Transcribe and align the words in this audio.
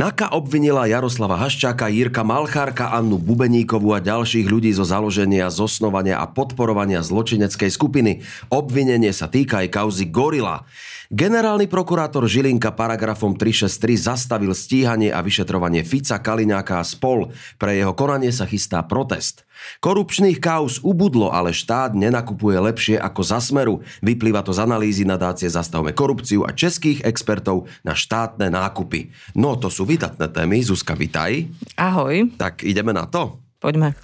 NAKA 0.00 0.32
obvinila 0.32 0.88
Jaroslava 0.88 1.36
Haščáka, 1.36 1.92
Jirka 1.92 2.24
Malchárka, 2.24 2.88
Annu 2.88 3.20
Bubeníkovú 3.20 3.92
a 3.92 4.00
ďalších 4.00 4.48
ľudí 4.48 4.72
zo 4.72 4.80
založenia, 4.80 5.52
zosnovania 5.52 6.16
a 6.16 6.24
podporovania 6.24 7.04
zločineckej 7.04 7.68
skupiny. 7.68 8.24
Obvinenie 8.48 9.12
sa 9.12 9.28
týka 9.28 9.60
aj 9.60 9.68
kauzy 9.68 10.08
Gorila. 10.08 10.64
Generálny 11.10 11.66
prokurátor 11.66 12.22
Žilinka 12.30 12.70
paragrafom 12.70 13.34
363 13.34 13.98
zastavil 13.98 14.54
stíhanie 14.54 15.10
a 15.10 15.18
vyšetrovanie 15.18 15.82
Fica, 15.82 16.22
Kaliňáka 16.22 16.78
a 16.78 16.86
spol. 16.86 17.34
Pre 17.58 17.74
jeho 17.74 17.90
konanie 17.98 18.30
sa 18.30 18.46
chystá 18.46 18.78
protest. 18.86 19.42
Korupčných 19.82 20.38
kauz 20.38 20.78
ubudlo, 20.86 21.34
ale 21.34 21.50
štát 21.50 21.98
nenakupuje 21.98 22.62
lepšie 22.62 22.96
ako 23.02 23.26
za 23.26 23.42
smeru. 23.42 23.82
Vyplýva 24.06 24.46
to 24.46 24.54
z 24.54 24.62
analýzy 24.62 25.02
nadácie 25.02 25.50
Zastavme 25.50 25.90
korupciu 25.90 26.46
a 26.46 26.54
českých 26.54 27.02
expertov 27.02 27.66
na 27.82 27.98
štátne 27.98 28.46
nákupy. 28.46 29.10
No 29.34 29.58
to 29.58 29.66
sú 29.66 29.82
vydatné 29.90 30.30
témy. 30.30 30.62
Zuzka, 30.62 30.94
vitaj. 30.94 31.50
Ahoj. 31.74 32.38
Tak 32.38 32.62
ideme 32.62 32.94
na 32.94 33.10
to. 33.10 33.42
Poďme. 33.58 33.98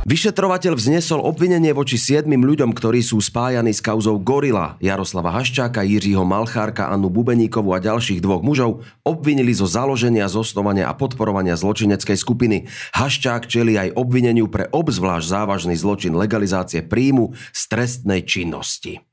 Vyšetrovateľ 0.00 0.80
vznesol 0.80 1.20
obvinenie 1.20 1.76
voči 1.76 2.00
siedmim 2.00 2.40
ľuďom, 2.40 2.72
ktorí 2.72 3.04
sú 3.04 3.20
spájani 3.20 3.68
s 3.68 3.84
kauzou 3.84 4.16
Gorila. 4.16 4.80
Jaroslava 4.80 5.28
Haščáka, 5.28 5.84
Jiřího 5.84 6.24
Malchárka, 6.24 6.88
Annu 6.88 7.12
Bubeníkovu 7.12 7.76
a 7.76 7.84
ďalších 7.84 8.24
dvoch 8.24 8.40
mužov 8.40 8.80
obvinili 9.04 9.52
zo 9.52 9.68
založenia, 9.68 10.24
zosnovania 10.32 10.88
a 10.88 10.96
podporovania 10.96 11.52
zločineckej 11.52 12.16
skupiny. 12.16 12.64
Haščák 12.96 13.44
čeli 13.44 13.76
aj 13.76 13.92
obvineniu 13.92 14.48
pre 14.48 14.72
obzvlášť 14.72 15.26
závažný 15.36 15.76
zločin 15.76 16.16
legalizácie 16.16 16.80
príjmu 16.80 17.36
z 17.52 17.62
trestnej 17.68 18.24
činnosti. 18.24 19.04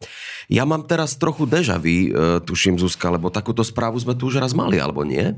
Ja 0.48 0.64
mám 0.64 0.88
teraz 0.88 1.20
trochu 1.20 1.44
deja 1.44 1.76
vu, 1.76 2.08
e, 2.08 2.40
tuším 2.40 2.80
Zuzka, 2.80 3.12
lebo 3.12 3.28
takúto 3.28 3.60
správu 3.68 4.00
sme 4.00 4.16
tu 4.16 4.32
už 4.32 4.40
raz 4.40 4.56
mali, 4.56 4.80
alebo 4.80 5.04
nie? 5.04 5.36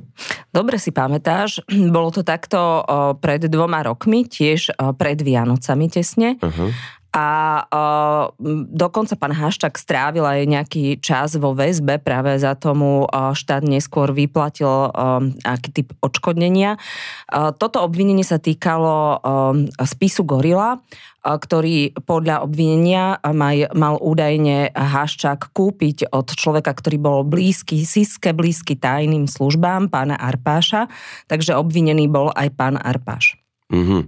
Dobre 0.53 0.78
si 0.78 0.94
pamätáš, 0.94 1.66
bolo 1.95 2.13
to 2.13 2.22
takto 2.22 2.86
pred 3.17 3.50
dvoma 3.50 3.81
rokmi, 3.81 4.30
tiež 4.30 4.78
pred 5.02 5.17
Vianocami 5.17 5.39
Vianocami 5.40 5.88
tesne. 5.88 6.36
Uh-huh. 6.44 6.76
A 7.09 7.66
uh, 7.66 8.30
dokonca 8.70 9.18
pán 9.18 9.34
Haščák 9.34 9.81
strávil 9.81 10.22
aj 10.22 10.46
nejaký 10.46 11.02
čas 11.02 11.34
vo 11.42 11.58
väzbe, 11.58 11.98
práve 11.98 12.38
za 12.38 12.54
tomu 12.54 13.09
uh, 13.09 13.34
štát 13.34 13.66
neskôr 13.66 14.14
vyplatil 14.14 14.70
uh, 14.70 15.18
aký 15.42 15.73
typ 15.73 15.98
odškodnenia. 16.06 16.78
Uh, 17.26 17.50
toto 17.50 17.81
obvinenie 17.81 18.22
sa 18.22 18.38
týkalo 18.38 19.18
uh, 19.18 19.58
spisu 19.81 20.22
Gorila, 20.22 20.78
ktorý 21.26 21.98
podľa 22.06 22.46
obvinenia 22.46 23.18
maj, 23.36 23.74
mal 23.76 23.98
údajne 24.00 24.72
Haščák 24.72 25.50
kúpiť 25.52 26.14
od 26.14 26.30
človeka, 26.31 26.72
ktorý 26.72 26.96
bol 27.02 27.20
blízky, 27.26 27.84
síske 27.84 28.31
blízky 28.31 28.78
tajným 28.78 29.26
službám, 29.28 29.92
pána 29.92 30.16
Arpáša, 30.16 30.88
takže 31.26 31.58
obvinený 31.58 32.06
bol 32.08 32.31
aj 32.38 32.53
pán 32.56 32.78
Arpáš. 32.80 33.36
Uh-huh. 33.70 34.02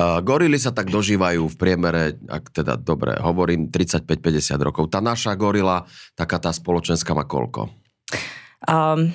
Uh, 0.00 0.24
gorily 0.24 0.56
sa 0.56 0.72
tak 0.72 0.88
dožívajú 0.88 1.44
v 1.44 1.56
priemere, 1.60 2.16
ak 2.32 2.48
teda 2.48 2.80
dobre 2.80 3.20
hovorím, 3.20 3.68
35-50 3.68 4.56
rokov. 4.64 4.88
Tá 4.88 5.04
naša 5.04 5.36
gorila, 5.36 5.84
taká 6.16 6.40
tá 6.40 6.48
spoločenská 6.48 7.12
má 7.12 7.28
koľko? 7.28 7.68
Um, 8.64 9.12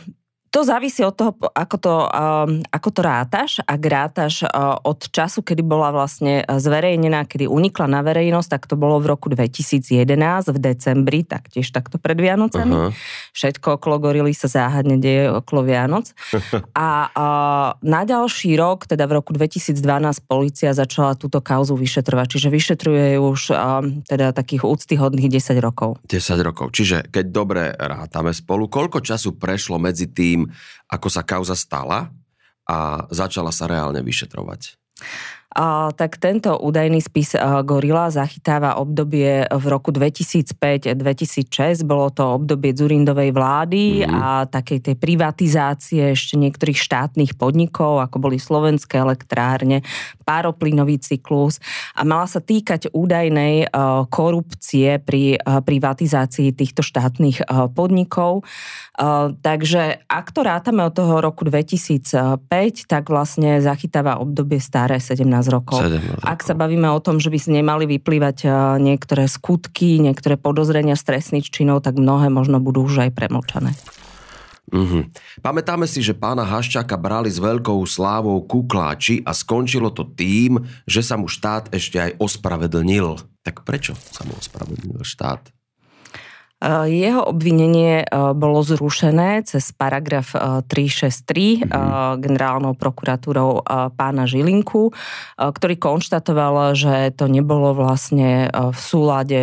to 0.48 0.64
závisí 0.64 1.04
od 1.04 1.16
toho, 1.16 1.32
ako 1.54 1.76
to, 1.80 1.94
um, 2.08 2.64
ako 2.72 2.90
to 2.92 3.02
rátaš. 3.04 3.52
Ak 3.64 3.82
rátaš 3.84 4.44
uh, 4.44 4.80
od 4.84 5.08
času, 5.10 5.44
kedy 5.44 5.64
bola 5.64 5.92
vlastne 5.96 6.44
zverejnená, 6.46 7.26
kedy 7.26 7.48
unikla 7.48 7.88
na 7.88 8.02
verejnosť, 8.04 8.50
tak 8.52 8.64
to 8.68 8.76
bolo 8.76 9.00
v 9.00 9.12
roku 9.12 9.28
2011, 9.32 9.96
v 10.52 10.58
decembri, 10.60 11.24
taktiež 11.24 11.72
takto 11.72 11.98
pred 11.98 12.18
Vianocami. 12.20 12.74
Uh-huh. 12.74 12.92
Všetko 13.34 13.82
okolo 13.82 13.98
gorily 14.00 14.32
sa 14.32 14.52
záhadne 14.52 15.00
deje 15.02 15.32
okolo 15.32 15.68
Vianoc. 15.68 16.12
A 16.76 16.88
uh, 17.12 17.70
na 17.84 18.02
ďalší 18.08 18.56
rok, 18.60 18.88
teda 18.88 19.08
v 19.08 19.20
roku 19.20 19.32
2012, 19.34 19.78
policia 20.26 20.72
začala 20.76 21.18
túto 21.18 21.42
kauzu 21.42 21.74
vyšetrovať. 21.74 22.28
Čiže 22.38 22.50
vyšetruje 22.54 23.08
už 23.18 23.40
um, 23.52 24.02
teda 24.06 24.36
takých 24.36 24.68
úctyhodných 24.68 25.32
10 25.32 25.58
rokov. 25.64 25.98
10 26.06 26.18
rokov. 26.46 26.76
Čiže 26.76 27.10
keď 27.10 27.26
dobre 27.32 27.64
rátame 27.74 28.32
spolu, 28.34 28.70
koľko 28.70 29.02
času 29.02 29.34
prešlo 29.38 29.82
medzi 29.82 30.10
tým, 30.12 30.37
tým, 30.38 30.54
ako 30.94 31.08
sa 31.10 31.26
kauza 31.26 31.58
stala 31.58 32.14
a 32.70 33.10
začala 33.10 33.50
sa 33.50 33.66
reálne 33.66 34.06
vyšetrovať? 34.06 34.78
Tak 35.98 36.22
tento 36.22 36.54
údajný 36.54 37.02
spis 37.02 37.34
Gorila 37.66 38.14
zachytáva 38.14 38.78
obdobie 38.78 39.42
v 39.50 39.66
roku 39.66 39.90
2005-2006. 39.90 41.82
Bolo 41.82 42.14
to 42.14 42.38
obdobie 42.38 42.78
Zurindovej 42.78 43.34
vlády 43.34 44.06
mm. 44.06 44.14
a 44.14 44.46
takej 44.46 44.86
tej 44.86 44.96
privatizácie 45.02 46.14
ešte 46.14 46.38
niektorých 46.38 46.78
štátnych 46.78 47.34
podnikov, 47.42 48.06
ako 48.06 48.22
boli 48.22 48.38
slovenské 48.38 49.02
elektrárne, 49.02 49.82
pároplynový 50.30 51.02
cyklus 51.02 51.58
a 51.98 52.06
mala 52.06 52.30
sa 52.30 52.38
týkať 52.38 52.94
údajnej 52.94 53.74
korupcie 54.14 55.02
pri 55.02 55.42
privatizácii 55.42 56.54
týchto 56.54 56.86
štátnych 56.86 57.50
podnikov. 57.74 58.46
Takže 59.42 60.06
ak 60.06 60.28
to 60.30 60.46
rátame 60.46 60.86
od 60.86 60.94
toho 60.94 61.18
roku 61.18 61.50
2005, 61.50 62.46
tak 62.86 63.10
vlastne 63.10 63.58
zachytáva 63.58 64.22
obdobie 64.22 64.62
staré 64.62 65.02
17 65.02 65.47
rokov. 65.50 65.80
17 65.82 66.20
rokov. 66.20 66.28
Ak 66.28 66.46
sa 66.46 66.54
bavíme 66.54 66.88
o 66.92 67.00
tom, 67.00 67.18
že 67.18 67.32
by 67.32 67.38
si 67.40 67.50
nemali 67.56 67.88
vyplývať 67.88 68.38
e, 68.44 68.48
niektoré 68.84 69.26
skutky, 69.26 69.98
niektoré 69.98 70.38
podozrenia 70.38 70.96
stresných 71.00 71.48
činov, 71.50 71.84
tak 71.84 71.98
mnohé 71.98 72.28
možno 72.30 72.60
budú 72.60 72.86
už 72.86 73.08
aj 73.08 73.12
premlčané. 73.16 73.74
Mm-hmm. 74.68 75.04
Pamätáme 75.40 75.88
si, 75.88 76.04
že 76.04 76.12
pána 76.12 76.44
Haščáka 76.44 77.00
brali 77.00 77.32
s 77.32 77.40
veľkou 77.40 77.80
slávou 77.88 78.44
kukláči 78.44 79.24
a 79.24 79.32
skončilo 79.32 79.96
to 79.96 80.04
tým, 80.04 80.60
že 80.84 81.00
sa 81.00 81.16
mu 81.16 81.32
štát 81.32 81.72
ešte 81.72 81.96
aj 82.04 82.20
ospravedlnil. 82.20 83.16
Tak 83.48 83.64
prečo 83.64 83.96
sa 83.96 84.28
mu 84.28 84.36
ospravedlnil 84.36 85.08
štát? 85.08 85.57
Eh, 86.58 86.90
jeho 86.90 87.22
obvinenie 87.22 88.02
eh, 88.02 88.34
bolo 88.34 88.66
zrušené 88.66 89.46
cez 89.46 89.70
paragraf 89.70 90.34
363 90.34 91.70
mm-hmm. 91.70 92.18
generálnou 92.18 92.74
prokuratúrou 92.74 93.62
pána 93.94 94.26
Žilinku, 94.26 94.90
ktorý 95.38 95.76
konštatoval, 95.78 96.74
že 96.74 97.14
to 97.14 97.30
nebolo 97.30 97.78
vlastne 97.78 98.50
v 98.50 98.80
súlade 98.80 99.40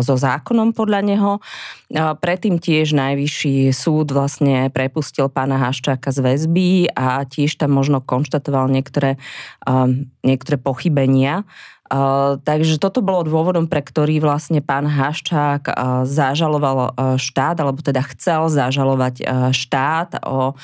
so 0.00 0.16
zákonom 0.16 0.72
podľa 0.72 1.00
neho. 1.04 1.32
Predtým 1.94 2.58
tiež 2.58 2.96
najvyšší 2.96 3.70
súd 3.70 4.10
vlastne 4.16 4.72
prepustil 4.72 5.28
pána 5.28 5.60
Haščáka 5.60 6.10
z 6.10 6.18
väzby 6.24 6.70
a 6.96 7.22
tiež 7.28 7.60
tam 7.60 7.76
možno 7.76 8.00
konštatoval 8.00 8.72
niektoré, 8.72 9.20
niektoré 10.24 10.56
pochybenia 10.56 11.44
takže 12.44 12.80
toto 12.80 13.04
bolo 13.04 13.28
dôvodom, 13.28 13.68
pre 13.68 13.84
ktorý 13.84 14.18
vlastne 14.24 14.64
pán 14.64 14.88
Haščák 14.88 15.68
zažaloval 16.08 16.96
štát, 17.20 17.60
alebo 17.60 17.84
teda 17.84 18.00
chcel 18.16 18.48
zažalovať 18.48 19.20
štát 19.52 20.24
o 20.24 20.56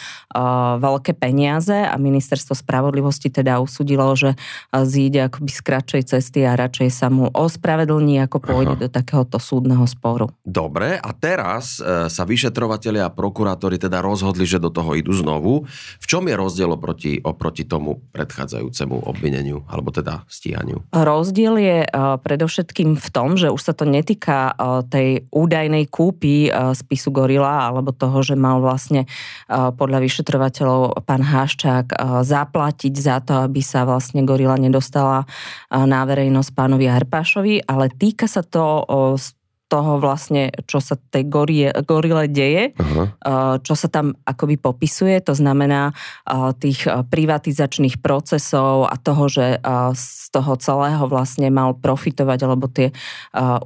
veľké 0.81 1.13
peniaze 1.15 1.77
a 1.77 1.95
ministerstvo 2.01 2.57
spravodlivosti 2.57 3.29
teda 3.29 3.61
usudilo, 3.61 4.17
že 4.17 4.35
zíde 4.73 5.29
akoby 5.29 5.51
z 5.53 5.61
kratšej 5.61 6.03
cesty 6.11 6.43
a 6.43 6.57
radšej 6.57 6.89
sa 6.91 7.13
mu 7.13 7.29
ospravedlní, 7.31 8.21
ako 8.27 8.39
pôjde 8.41 8.75
Aha. 8.77 8.83
do 8.85 8.89
takéhoto 8.89 9.39
súdneho 9.39 9.85
sporu. 9.87 10.33
Dobre, 10.43 10.99
a 10.99 11.11
teraz 11.15 11.79
e, 11.79 12.09
sa 12.11 12.23
vyšetrovateľia 12.27 13.07
a 13.07 13.15
prokurátori 13.15 13.79
teda 13.79 14.03
rozhodli, 14.03 14.45
že 14.45 14.59
do 14.59 14.69
toho 14.73 14.97
idú 14.99 15.15
znovu. 15.15 15.65
V 16.01 16.07
čom 16.07 16.27
je 16.27 16.35
rozdiel 16.35 16.71
oproti, 16.73 17.21
oproti 17.23 17.65
tomu 17.65 18.03
predchádzajúcemu 18.13 18.97
obvineniu, 19.07 19.63
alebo 19.71 19.95
teda 19.95 20.27
stíhaniu? 20.27 20.85
Rozdiel 21.11 21.59
je 21.59 21.79
uh, 21.83 22.23
predovšetkým 22.23 22.95
v 22.95 23.09
tom, 23.11 23.35
že 23.35 23.51
už 23.51 23.59
sa 23.59 23.75
to 23.75 23.83
netýka 23.83 24.55
uh, 24.55 24.87
tej 24.87 25.27
údajnej 25.35 25.91
kúpy 25.91 26.47
uh, 26.47 26.71
spisu 26.71 27.11
Gorila 27.11 27.67
alebo 27.67 27.91
toho, 27.91 28.23
že 28.23 28.39
mal 28.39 28.63
vlastne 28.63 29.11
podľa 29.51 29.99
vyšetrovateľov 30.07 31.03
pán 31.03 31.27
Haščák 31.27 32.23
zaplatiť 32.23 32.95
za 32.95 33.19
to, 33.19 33.43
aby 33.43 33.59
sa 33.59 33.83
vlastne 33.83 34.23
Gorila 34.23 34.55
nedostala 34.55 35.27
na 35.73 36.07
verejnosť 36.07 36.51
pánovi 36.55 36.87
Harpášovi, 36.87 37.67
ale 37.67 37.91
týka 37.91 38.31
sa 38.31 38.47
to 38.47 38.87
toho 39.71 40.03
vlastne, 40.03 40.51
čo 40.67 40.83
sa 40.83 40.99
tej 40.99 41.31
gorie, 41.31 41.71
gorile 41.87 42.27
deje, 42.27 42.75
uh-huh. 42.75 43.07
čo 43.63 43.75
sa 43.79 43.87
tam 43.87 44.19
akoby 44.27 44.59
popisuje, 44.59 45.23
to 45.23 45.31
znamená 45.39 45.95
tých 46.59 46.91
privatizačných 46.91 48.03
procesov 48.03 48.91
a 48.91 48.99
toho, 48.99 49.31
že 49.31 49.63
z 49.95 50.07
toho 50.35 50.59
celého 50.59 51.07
vlastne 51.07 51.47
mal 51.55 51.79
profitovať, 51.79 52.39
alebo 52.43 52.67
tie 52.67 52.91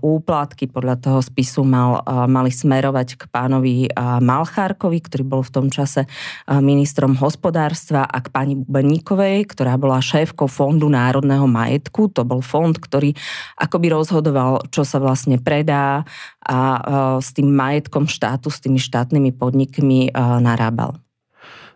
úplatky 0.05 0.69
podľa 0.69 1.01
toho 1.01 1.21
spisu 1.25 1.65
mal, 1.65 2.05
mali 2.29 2.53
smerovať 2.53 3.09
k 3.21 3.23
pánovi 3.33 3.89
Malchárkovi, 3.99 5.00
ktorý 5.00 5.25
bol 5.25 5.41
v 5.41 5.53
tom 5.57 5.67
čase 5.73 6.05
ministrom 6.49 7.17
hospodárstva 7.17 8.05
a 8.05 8.21
k 8.21 8.29
pani 8.29 8.61
Bubeníkovej, 8.61 9.49
ktorá 9.57 9.81
bola 9.81 10.05
šéfkou 10.05 10.53
Fondu 10.53 10.93
národného 10.93 11.49
majetku. 11.49 12.12
To 12.12 12.29
bol 12.29 12.45
fond, 12.45 12.77
ktorý 12.77 13.17
akoby 13.57 13.89
rozhodoval, 13.89 14.69
čo 14.69 14.85
sa 14.85 15.00
vlastne 15.00 15.41
predá, 15.41 15.94
a, 16.02 16.08
a 16.49 16.58
s 17.23 17.31
tým 17.31 17.55
majetkom 17.55 18.11
štátu, 18.11 18.50
s 18.50 18.58
tými 18.58 18.82
štátnymi 18.82 19.31
podnikmi 19.37 20.11
narábal. 20.43 20.99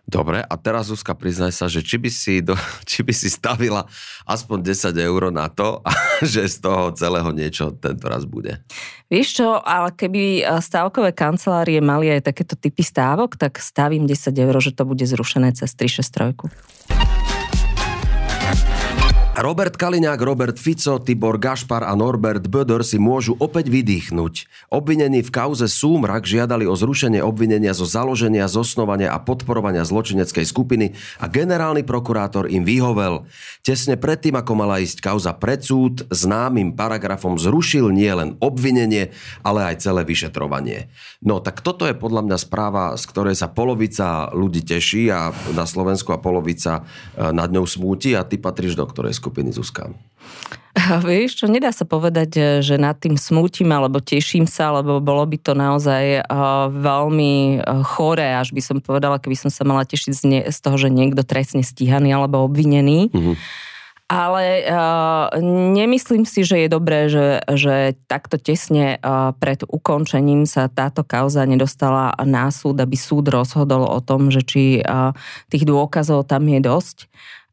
Dobre, 0.09 0.41
a 0.41 0.57
teraz 0.57 0.89
Zuzka, 0.89 1.13
priznaj 1.13 1.53
sa, 1.53 1.69
že 1.69 1.85
či 1.85 2.01
by 2.01 2.09
si, 2.09 2.41
do, 2.41 2.57
či 2.89 3.05
by 3.05 3.13
si 3.13 3.29
stavila 3.29 3.85
aspoň 4.25 4.73
10 4.73 4.97
eur 4.97 5.29
na 5.29 5.53
to, 5.53 5.85
že 6.33 6.49
z 6.49 6.57
toho 6.65 6.89
celého 6.97 7.29
niečo 7.29 7.77
tento 7.77 8.09
raz 8.09 8.25
bude. 8.25 8.65
Vieš 9.13 9.27
čo, 9.41 9.61
ale 9.61 9.93
keby 9.93 10.41
stávkové 10.65 11.13
kancelárie 11.13 11.77
mali 11.77 12.09
aj 12.09 12.33
takéto 12.33 12.57
typy 12.57 12.81
stávok, 12.81 13.37
tak 13.37 13.61
stavím 13.61 14.09
10 14.09 14.33
eur, 14.33 14.55
že 14.57 14.73
to 14.73 14.89
bude 14.89 15.05
zrušené 15.05 15.53
cez 15.53 15.77
363. 15.77 16.98
Robert 19.39 19.79
Kaliňák, 19.79 20.19
Robert 20.19 20.59
Fico, 20.59 20.99
Tibor 20.99 21.39
Gašpar 21.39 21.87
a 21.87 21.95
Norbert 21.95 22.43
Böder 22.51 22.83
si 22.83 22.99
môžu 22.99 23.39
opäť 23.39 23.71
vydýchnuť. 23.71 24.67
Obvinení 24.67 25.23
v 25.23 25.31
kauze 25.31 25.63
Súmrak 25.71 26.27
žiadali 26.27 26.67
o 26.67 26.75
zrušenie 26.75 27.23
obvinenia 27.23 27.71
zo 27.71 27.87
založenia, 27.87 28.51
zosnovania 28.51 29.15
a 29.15 29.23
podporovania 29.23 29.87
zločineckej 29.87 30.43
skupiny 30.43 30.91
a 31.23 31.31
generálny 31.31 31.87
prokurátor 31.87 32.51
im 32.51 32.67
vyhovel. 32.67 33.31
Tesne 33.63 33.95
predtým, 33.95 34.35
ako 34.35 34.59
mala 34.59 34.83
ísť 34.83 34.99
kauza 34.99 35.31
pred 35.31 35.63
súd, 35.63 36.03
známym 36.11 36.75
paragrafom 36.75 37.39
zrušil 37.39 37.95
nielen 37.95 38.35
obvinenie, 38.43 39.15
ale 39.39 39.71
aj 39.71 39.87
celé 39.87 40.03
vyšetrovanie. 40.03 40.91
No 41.23 41.39
tak 41.39 41.63
toto 41.63 41.87
je 41.87 41.95
podľa 41.95 42.27
mňa 42.27 42.37
správa, 42.43 42.99
z 42.99 43.07
ktorej 43.07 43.39
sa 43.39 43.47
polovica 43.47 44.35
ľudí 44.35 44.67
teší 44.67 45.07
a 45.15 45.31
na 45.55 45.63
Slovensku 45.63 46.11
a 46.11 46.19
polovica 46.19 46.83
e, 47.15 47.31
nad 47.31 47.47
ňou 47.47 47.63
smúti 47.63 48.19
a 48.19 48.27
ty 48.27 48.35
patríš 48.35 48.75
do 48.75 48.83
ktorej 48.83 49.15
skupiny 49.15 49.28
skupiny 49.29 49.53
Zuzka? 49.53 49.93
Vieš 51.05 51.43
čo, 51.43 51.45
nedá 51.45 51.69
sa 51.69 51.85
povedať, 51.85 52.29
e, 52.37 52.41
že 52.65 52.81
nad 52.81 52.97
tým 52.97 53.13
smútim 53.13 53.69
alebo 53.69 54.01
teším 54.01 54.49
sa, 54.49 54.73
lebo 54.73 54.97
bolo 54.97 55.21
by 55.25 55.37
to 55.37 55.53
naozaj 55.53 56.23
uh, 56.23 56.71
veľmi 56.71 57.59
e, 57.59 57.83
choré, 57.83 58.33
až 58.33 58.55
by 58.55 58.61
som 58.63 58.77
povedala, 58.81 59.21
keby 59.21 59.37
som 59.37 59.51
sa 59.51 59.67
mala 59.67 59.83
tešiť 59.85 60.11
z, 60.13 60.23
ne, 60.25 60.39
z 60.45 60.57
toho, 60.57 60.77
že 60.79 60.89
niekto 60.93 61.21
trestne 61.25 61.61
stíhaný 61.61 62.15
alebo 62.15 62.45
obvinený. 62.45 63.11
Uh-huh. 63.11 63.35
Ale 64.09 64.65
uh, 64.65 65.29
nemyslím 65.77 66.25
si, 66.25 66.41
že 66.41 66.65
je 66.65 66.69
dobré, 66.73 67.13
že, 67.13 67.45
že 67.53 67.93
takto 68.09 68.41
tesne 68.41 68.97
uh, 68.97 69.37
pred 69.37 69.61
ukončením 69.61 70.49
sa 70.49 70.65
táto 70.65 71.05
kauza 71.05 71.45
nedostala 71.45 72.17
na 72.25 72.49
súd, 72.49 72.81
aby 72.81 72.97
súd 72.97 73.29
rozhodol 73.29 73.85
o 73.85 74.01
tom, 74.01 74.33
že 74.33 74.41
či 74.41 74.81
uh, 74.81 75.13
tých 75.53 75.61
dôkazov 75.61 76.25
tam 76.25 76.49
je 76.49 76.57
dosť 76.57 76.97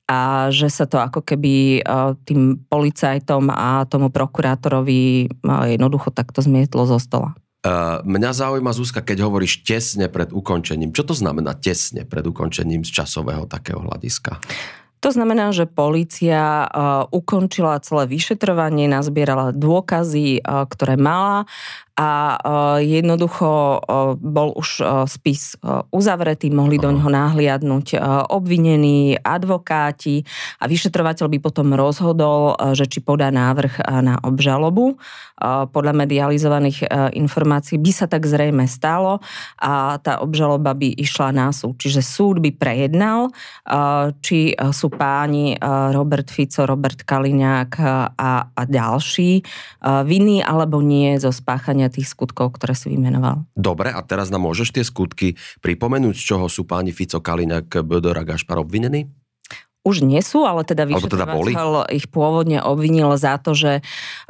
a 0.06 0.48
že 0.54 0.70
sa 0.70 0.86
to 0.86 1.02
ako 1.02 1.20
keby 1.26 1.78
e, 1.78 1.90
tým 2.22 2.62
policajtom 2.70 3.50
a 3.50 3.82
tomu 3.90 4.14
prokurátorovi 4.14 5.26
e, 5.26 5.50
jednoducho 5.74 6.14
takto 6.14 6.38
zmietlo 6.40 6.86
zo 6.86 7.02
stola. 7.02 7.34
Uh, 7.66 7.98
mňa 8.06 8.30
zaujíma, 8.30 8.70
Zuzka, 8.70 9.02
keď 9.02 9.26
hovoríš 9.26 9.66
tesne 9.66 10.06
pred 10.06 10.30
ukončením. 10.30 10.94
Čo 10.94 11.10
to 11.10 11.14
znamená 11.18 11.58
tesne 11.58 12.06
pred 12.06 12.22
ukončením 12.22 12.86
z 12.86 12.94
časového 13.02 13.50
takého 13.50 13.82
hľadiska? 13.82 14.38
To 15.02 15.10
znamená, 15.10 15.50
že 15.50 15.66
policia 15.66 16.66
ukončila 17.12 17.82
celé 17.84 18.06
vyšetrovanie, 18.06 18.88
nazbierala 18.88 19.52
dôkazy, 19.52 20.40
ktoré 20.42 20.94
mala 20.96 21.44
a 21.96 22.36
jednoducho 22.76 23.80
bol 24.20 24.52
už 24.52 24.84
spis 25.08 25.56
uzavretý, 25.88 26.52
mohli 26.52 26.76
do 26.76 26.92
neho 26.92 27.08
nahliadnúť 27.08 27.96
obvinení, 28.28 29.16
advokáti 29.16 30.20
a 30.60 30.68
vyšetrovateľ 30.68 31.26
by 31.32 31.38
potom 31.40 31.72
rozhodol, 31.72 32.52
že 32.76 32.84
či 32.84 33.00
podá 33.00 33.32
návrh 33.32 33.80
na 34.04 34.20
obžalobu. 34.20 35.00
Podľa 35.72 35.92
medializovaných 35.96 36.84
informácií 37.16 37.80
by 37.80 37.92
sa 37.92 38.04
tak 38.04 38.28
zrejme 38.28 38.68
stalo 38.68 39.24
a 39.56 39.96
tá 39.96 40.20
obžaloba 40.20 40.76
by 40.76 41.00
išla 41.00 41.32
na 41.32 41.48
súd. 41.48 41.80
Čiže 41.80 42.04
súd 42.04 42.44
by 42.44 42.52
prejednal, 42.56 43.32
či 44.20 44.52
sú 44.52 44.92
páni 44.92 45.56
Robert 45.96 46.28
Fico, 46.28 46.68
Robert 46.68 47.08
Kaliňák 47.08 47.72
a, 48.16 48.52
a 48.52 48.62
ďalší 48.68 49.40
vinní 50.04 50.44
alebo 50.44 50.84
nie 50.84 51.16
zo 51.16 51.32
spáchania 51.32 51.85
spáchania 51.86 51.94
tých 51.94 52.10
skutkov, 52.10 52.58
ktoré 52.58 52.74
si 52.74 52.90
vymenoval. 52.90 53.46
Dobre, 53.54 53.94
a 53.94 54.00
teraz 54.02 54.28
nám 54.28 54.42
môžeš 54.42 54.74
tie 54.74 54.84
skutky 54.84 55.38
pripomenúť, 55.62 56.14
z 56.18 56.24
čoho 56.34 56.46
sú 56.50 56.66
páni 56.66 56.90
Fico, 56.90 57.22
Kaliňák, 57.22 57.86
Bödor 57.86 58.18
a 58.18 58.26
Gašpar 58.26 58.58
obvinení? 58.58 59.06
Už 59.86 60.02
nie 60.02 60.18
sú, 60.18 60.42
ale 60.42 60.66
teda, 60.66 60.82
teda 60.82 60.98
vyšetrovateľ 60.98 61.86
teda 61.86 61.94
ich 61.94 62.10
pôvodne 62.10 62.58
obvinil 62.58 63.14
za 63.14 63.38
to, 63.38 63.54
že 63.54 63.78
e, 63.78 63.82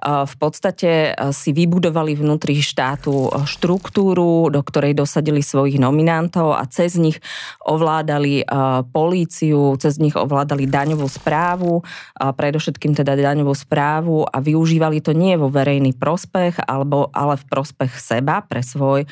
v 0.05 0.35
podstate 0.37 1.17
e, 1.17 1.33
si 1.33 1.57
vybudovali 1.57 2.13
vnútri 2.13 2.61
štátu 2.61 3.33
e, 3.33 3.49
štruktúru, 3.49 4.53
do 4.53 4.61
ktorej 4.61 4.93
dosadili 4.93 5.41
svojich 5.41 5.81
nominantov 5.81 6.53
a 6.53 6.69
cez 6.69 7.01
nich 7.01 7.17
ovládali 7.65 8.45
políciu, 8.93 9.79
cez 9.81 9.97
nich 9.97 10.13
ovládali 10.13 10.69
daňovú 10.69 11.07
správu, 11.09 11.81
predovšetkým 12.19 12.93
teda 12.93 13.17
daňovú 13.17 13.55
správu 13.57 14.27
a 14.29 14.37
využívali 14.43 15.01
to 15.01 15.17
nie 15.17 15.39
vo 15.39 15.49
verejný 15.49 15.97
prospech, 15.97 16.61
alebo, 16.67 17.09
ale 17.15 17.39
v 17.41 17.45
prospech 17.49 17.97
seba 17.97 18.43
pre 18.45 18.61
svoj 18.61 19.09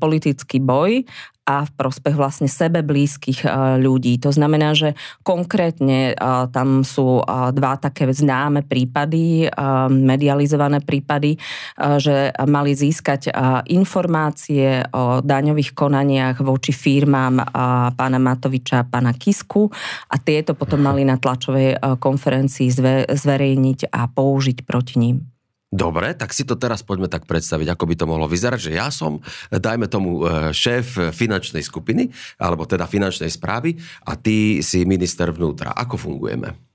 politický 0.00 0.58
boj 0.58 1.04
a 1.46 1.62
v 1.62 1.70
prospech 1.78 2.18
vlastne 2.18 2.50
sebe 2.50 2.82
blízkych 2.82 3.46
e, 3.46 3.78
ľudí. 3.78 4.18
To 4.26 4.34
znamená, 4.34 4.74
že 4.74 4.98
konkrétne 5.22 6.12
e, 6.12 6.14
tam 6.50 6.82
sú 6.82 7.22
e, 7.22 7.24
dva 7.54 7.78
také 7.78 8.10
známe 8.10 8.66
prípady, 8.66 9.46
medializované 9.92 10.80
prípady, 10.80 11.36
že 11.76 12.32
mali 12.48 12.72
získať 12.72 13.28
informácie 13.68 14.88
o 14.90 15.20
daňových 15.20 15.76
konaniach 15.76 16.40
voči 16.40 16.72
firmám 16.72 17.44
pána 17.92 18.18
Matoviča 18.18 18.82
a 18.82 18.88
pána 18.88 19.12
Kisku 19.12 19.68
a 20.08 20.16
tieto 20.16 20.56
potom 20.56 20.80
mali 20.80 21.04
na 21.04 21.20
tlačovej 21.20 22.00
konferencii 22.00 22.68
zverejniť 23.12 23.92
a 23.92 24.08
použiť 24.08 24.58
proti 24.64 24.94
ním. 24.98 25.35
Dobre, 25.66 26.14
tak 26.14 26.30
si 26.30 26.46
to 26.46 26.54
teraz 26.54 26.86
poďme 26.86 27.10
tak 27.10 27.26
predstaviť, 27.26 27.74
ako 27.74 27.84
by 27.90 27.94
to 27.98 28.06
mohlo 28.06 28.30
vyzerať, 28.30 28.70
že 28.70 28.72
ja 28.78 28.86
som, 28.94 29.18
dajme 29.50 29.90
tomu, 29.90 30.22
e, 30.22 30.54
šéf 30.54 31.10
finančnej 31.10 31.58
skupiny, 31.60 32.06
alebo 32.38 32.70
teda 32.70 32.86
finančnej 32.86 33.28
správy 33.28 33.74
a 34.06 34.14
ty 34.14 34.62
si 34.62 34.86
minister 34.86 35.26
vnútra. 35.34 35.74
Ako 35.74 35.98
fungujeme? 35.98 36.65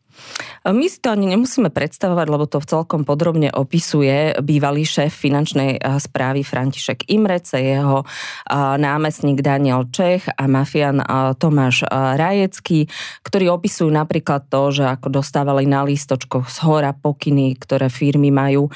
My 0.61 0.85
si 0.85 1.01
to 1.01 1.09
ani 1.09 1.25
nemusíme 1.25 1.73
predstavovať, 1.73 2.27
lebo 2.29 2.45
to 2.45 2.61
celkom 2.61 3.01
podrobne 3.01 3.49
opisuje 3.49 4.37
bývalý 4.45 4.85
šéf 4.85 5.09
finančnej 5.09 5.77
eh, 5.77 5.97
správy 5.97 6.45
František 6.45 7.09
Imrece, 7.09 7.57
jeho 7.57 8.05
eh, 8.05 8.75
námestník 8.77 9.41
Daniel 9.41 9.89
Čech 9.89 10.29
a 10.29 10.45
mafian 10.45 11.01
Tomáš 11.41 11.83
Rajecký, 11.91 12.85
ktorí 13.25 13.49
opisujú 13.49 13.89
napríklad 13.89 14.45
to, 14.53 14.69
že 14.69 14.85
ako 14.85 15.21
dostávali 15.21 15.65
na 15.65 15.81
lístočkoch 15.81 16.47
z 16.47 16.57
hora 16.65 16.93
pokyny, 16.93 17.57
ktoré 17.57 17.89
firmy 17.89 18.29
majú 18.29 18.69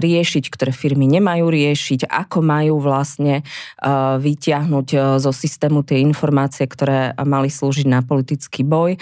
riešiť, 0.00 0.44
ktoré 0.50 0.74
firmy 0.74 1.06
nemajú 1.06 1.46
riešiť, 1.48 2.10
ako 2.10 2.38
majú 2.42 2.82
vlastne 2.82 3.46
vyťahnuť 4.18 5.18
zo 5.20 5.32
systému 5.32 5.86
tie 5.86 6.02
informácie, 6.02 6.66
ktoré 6.66 7.14
mali 7.22 7.48
slúžiť 7.48 7.86
na 7.86 8.00
politický 8.02 8.66
boj. 8.66 8.98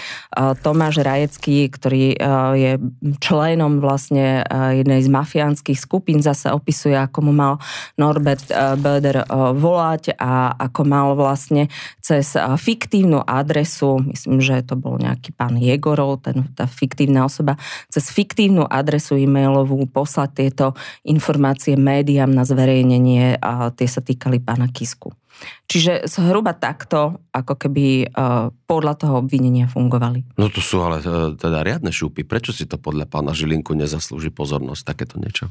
Tomáš 0.63 1.03
Rajecký, 1.03 1.62
ktorý 1.69 2.23
Eh, 2.23 2.55
je 2.55 2.73
členom 3.19 3.83
vlastne 3.83 4.47
eh, 4.47 4.83
jednej 4.83 5.01
z 5.03 5.09
mafiánskych 5.11 5.79
skupín, 5.79 6.23
zase 6.23 6.55
opisuje, 6.55 6.95
ako 6.95 7.31
mu 7.31 7.33
mal 7.35 7.59
Norbert 7.99 8.47
eh, 8.47 8.79
Böder 8.79 9.27
volať 9.59 10.15
a 10.17 10.55
ako 10.55 10.83
mal 10.87 11.09
vlastne 11.19 11.69
cez 11.99 12.35
fiktívnu 12.39 13.23
adresu, 13.27 14.03
myslím, 14.07 14.39
že 14.39 14.63
to 14.63 14.79
bol 14.79 14.97
nejaký 14.99 15.35
pán 15.35 15.59
Jegorov, 15.59 16.25
ten, 16.25 16.47
tá 16.55 16.71
fiktívna 16.71 17.27
osoba, 17.27 17.59
cez 17.91 18.09
fiktívnu 18.11 18.67
adresu 18.67 19.19
e-mailovú 19.19 19.85
poslať 19.91 20.31
tieto 20.47 20.67
informácie 21.03 21.75
médiám 21.75 22.31
na 22.31 22.47
zverejnenie 22.47 23.39
a 23.43 23.71
tie 23.75 23.89
sa 23.89 24.01
týkali 24.01 24.39
pána 24.43 24.71
Kisku. 24.71 25.13
Čiže 25.67 26.07
zhruba 26.07 26.55
takto, 26.55 27.23
ako 27.33 27.55
keby 27.57 28.13
uh, 28.13 28.53
podľa 28.69 28.95
toho 28.95 29.15
obvinenia 29.25 29.67
fungovali. 29.67 30.39
No 30.39 30.53
to 30.53 30.63
sú 30.63 30.85
ale 30.85 31.01
uh, 31.03 31.33
teda 31.35 31.65
riadne 31.65 31.91
šúpy. 31.91 32.23
Prečo 32.23 32.55
si 32.55 32.69
to 32.69 32.79
podľa 32.79 33.11
pána 33.11 33.35
Žilinku 33.35 33.75
nezaslúži 33.75 34.31
pozornosť, 34.31 34.83
takéto 34.83 35.17
niečo? 35.19 35.51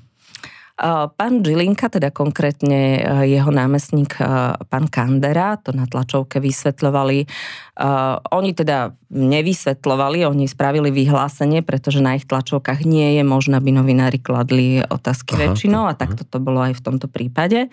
Pán 1.14 1.46
Žilinka, 1.46 1.94
teda 1.94 2.10
konkrétne 2.10 3.06
jeho 3.30 3.54
námestník 3.54 4.18
pán 4.66 4.90
Kandera, 4.90 5.54
to 5.62 5.78
na 5.78 5.86
tlačovke 5.86 6.42
vysvetľovali. 6.42 7.30
Oni 8.34 8.52
teda 8.58 8.90
nevysvetľovali, 9.14 10.26
oni 10.26 10.50
spravili 10.50 10.90
vyhlásenie, 10.90 11.62
pretože 11.62 12.02
na 12.02 12.18
ich 12.18 12.26
tlačovkách 12.26 12.82
nie 12.90 13.14
je 13.14 13.22
možné, 13.22 13.62
aby 13.62 13.70
novinári 13.70 14.18
kladli 14.18 14.82
otázky 14.82 15.38
aha, 15.38 15.54
väčšinou 15.54 15.86
a 15.86 15.94
takto 15.94 16.26
to 16.26 16.42
bolo 16.42 16.66
aj 16.66 16.74
v 16.74 16.82
tomto 16.82 17.06
prípade. 17.06 17.70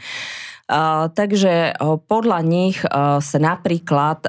Takže 1.16 1.80
podľa 2.04 2.38
nich 2.44 2.76
sa 3.24 3.38
napríklad 3.40 4.28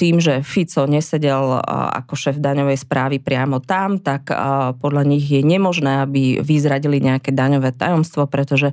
tým, 0.00 0.16
že 0.16 0.40
Fico 0.40 0.88
nesedel 0.88 1.60
ako 1.92 2.16
šéf 2.16 2.40
daňovej 2.40 2.80
správy 2.80 3.20
priamo 3.20 3.60
tam, 3.60 4.00
tak 4.00 4.32
podľa 4.80 5.04
nich 5.04 5.28
je 5.28 5.44
nemožné, 5.44 6.08
aby 6.08 6.40
vyzradili 6.40 7.04
nejaké 7.04 7.36
daňové 7.36 7.76
tajomstvo, 7.76 8.24
pretože 8.24 8.72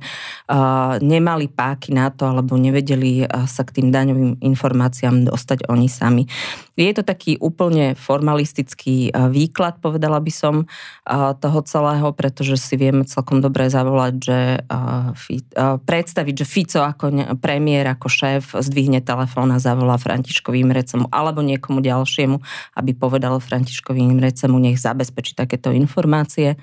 nemali 1.04 1.52
páky 1.52 1.92
na 1.92 2.08
to, 2.16 2.32
alebo 2.32 2.56
nevedeli 2.56 3.28
sa 3.28 3.68
k 3.68 3.84
tým 3.84 3.92
daňovým 3.92 4.40
informáciám 4.40 5.28
dostať 5.28 5.68
oni 5.68 5.92
sami. 5.92 6.24
Je 6.74 6.90
to 6.90 7.06
taký 7.06 7.38
úplne 7.38 7.94
formalistický 7.94 9.14
výklad, 9.14 9.78
povedala 9.78 10.18
by 10.18 10.34
som, 10.34 10.66
toho 11.38 11.60
celého, 11.70 12.10
pretože 12.18 12.58
si 12.58 12.74
vieme 12.82 13.06
celkom 13.06 13.46
dobre 13.46 13.70
zavolať, 13.70 14.14
že 14.18 14.40
predstaviť, 15.86 16.36
že 16.42 16.50
Fico 16.50 16.82
ako 16.82 17.38
premiér, 17.38 17.94
ako 17.94 18.10
šéf 18.10 18.58
zdvihne 18.58 19.06
telefón 19.06 19.54
a 19.54 19.62
zavolá 19.62 20.02
Františkovi 20.02 20.66
Imrecemu 20.66 21.14
alebo 21.14 21.46
niekomu 21.46 21.78
ďalšiemu, 21.78 22.42
aby 22.74 22.92
povedal 22.98 23.38
Františkovi 23.38 24.02
Imrecemu, 24.10 24.58
nech 24.58 24.82
zabezpečí 24.82 25.38
takéto 25.38 25.70
informácie. 25.70 26.58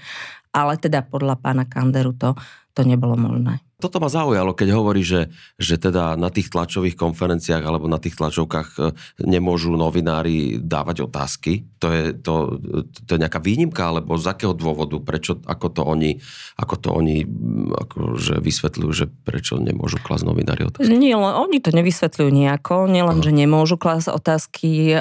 Ale 0.51 0.75
teda 0.75 1.07
podľa 1.07 1.39
pána 1.39 1.63
Kanderu 1.63 2.11
to, 2.19 2.35
to 2.81 2.89
nebolo 2.89 3.13
možné. 3.21 3.61
Toto 3.81 3.97
ma 3.97 4.13
zaujalo, 4.13 4.53
keď 4.53 4.77
hovorí, 4.77 5.01
že, 5.01 5.33
že 5.57 5.81
teda 5.81 6.13
na 6.21 6.29
tých 6.29 6.53
tlačových 6.53 7.01
konferenciách 7.01 7.65
alebo 7.65 7.89
na 7.89 7.97
tých 7.97 8.21
tlačovkách 8.21 8.69
e, 8.77 8.81
nemôžu 9.25 9.73
novinári 9.73 10.61
dávať 10.61 11.09
otázky. 11.09 11.65
To 11.81 11.89
je, 11.89 12.13
to, 12.13 12.61
to 13.09 13.17
je 13.17 13.19
nejaká 13.25 13.41
výnimka, 13.41 13.89
alebo 13.89 14.21
z 14.21 14.37
akého 14.37 14.53
dôvodu, 14.53 15.01
prečo, 15.01 15.41
ako 15.49 15.67
to 15.73 15.83
oni, 15.89 16.21
ako 16.61 16.75
to 16.77 16.89
oni 16.93 17.25
akože 17.73 18.37
vysvetľujú, 18.45 18.91
že 18.93 19.09
prečo 19.09 19.57
nemôžu 19.57 19.97
klasť 20.05 20.29
novinári 20.29 20.69
otázky? 20.69 20.93
Nie, 20.93 21.17
oni 21.17 21.65
to 21.65 21.73
nevysvetľujú 21.73 22.29
nejako, 22.29 22.85
nielen, 22.85 23.25
že 23.25 23.33
nemôžu 23.33 23.81
klasť 23.81 24.13
otázky, 24.13 24.93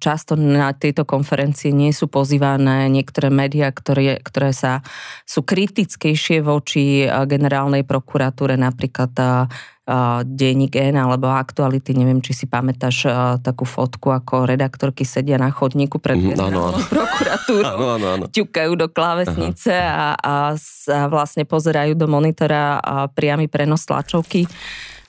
často 0.00 0.40
na 0.40 0.72
tieto 0.72 1.04
konferencie 1.04 1.68
nie 1.68 1.92
sú 1.92 2.08
pozývané 2.08 2.88
niektoré 2.88 3.28
médiá, 3.28 3.68
ktoré, 3.68 4.16
ktoré 4.24 4.56
sa, 4.56 4.80
sú 5.28 5.44
kritickejšie 5.44 6.40
voči 6.40 7.04
generálnej 7.24 7.86
prokuratúre 7.86 8.54
napríklad 8.56 9.12
denník 10.22 10.78
N 10.78 10.94
alebo 10.94 11.26
aktuality, 11.26 11.90
neviem, 11.98 12.22
či 12.22 12.30
si 12.30 12.46
pamätáš 12.46 13.10
takú 13.42 13.66
fotku, 13.66 14.14
ako 14.14 14.46
redaktorky 14.46 15.02
sedia 15.02 15.34
na 15.42 15.50
chodníku 15.50 15.98
pred 15.98 16.22
mm, 16.22 16.38
áno. 16.38 16.70
prokuratúrou, 16.94 17.98
áno, 17.98 18.06
áno, 18.14 18.24
ťukajú 18.30 18.72
do 18.78 18.86
klávesnice 18.86 19.74
a, 19.74 20.14
a, 20.14 20.54
a 20.54 20.98
vlastne 21.10 21.42
pozerajú 21.42 21.98
do 21.98 22.06
monitora 22.06 22.78
a 22.78 23.10
priamy 23.10 23.50
prenos 23.50 23.82
tlačovky 23.82 24.46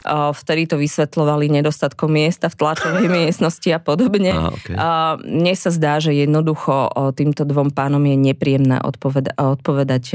vtedy 0.08 0.68
to 0.68 0.76
vysvetľovali 0.80 1.48
nedostatkom 1.50 2.12
miesta 2.12 2.52
v 2.52 2.60
tlačovej 2.60 3.08
miestnosti 3.24 3.70
a 3.72 3.80
podobne. 3.80 4.32
Aha, 4.36 4.50
okay. 4.52 4.76
Mne 5.24 5.54
sa 5.56 5.72
zdá, 5.72 6.00
že 6.04 6.12
jednoducho 6.16 6.92
týmto 7.16 7.48
dvom 7.48 7.72
pánom 7.72 8.04
je 8.04 8.16
nepríjemné 8.20 8.84
odpoveda- 8.84 9.36
odpovedať 9.36 10.06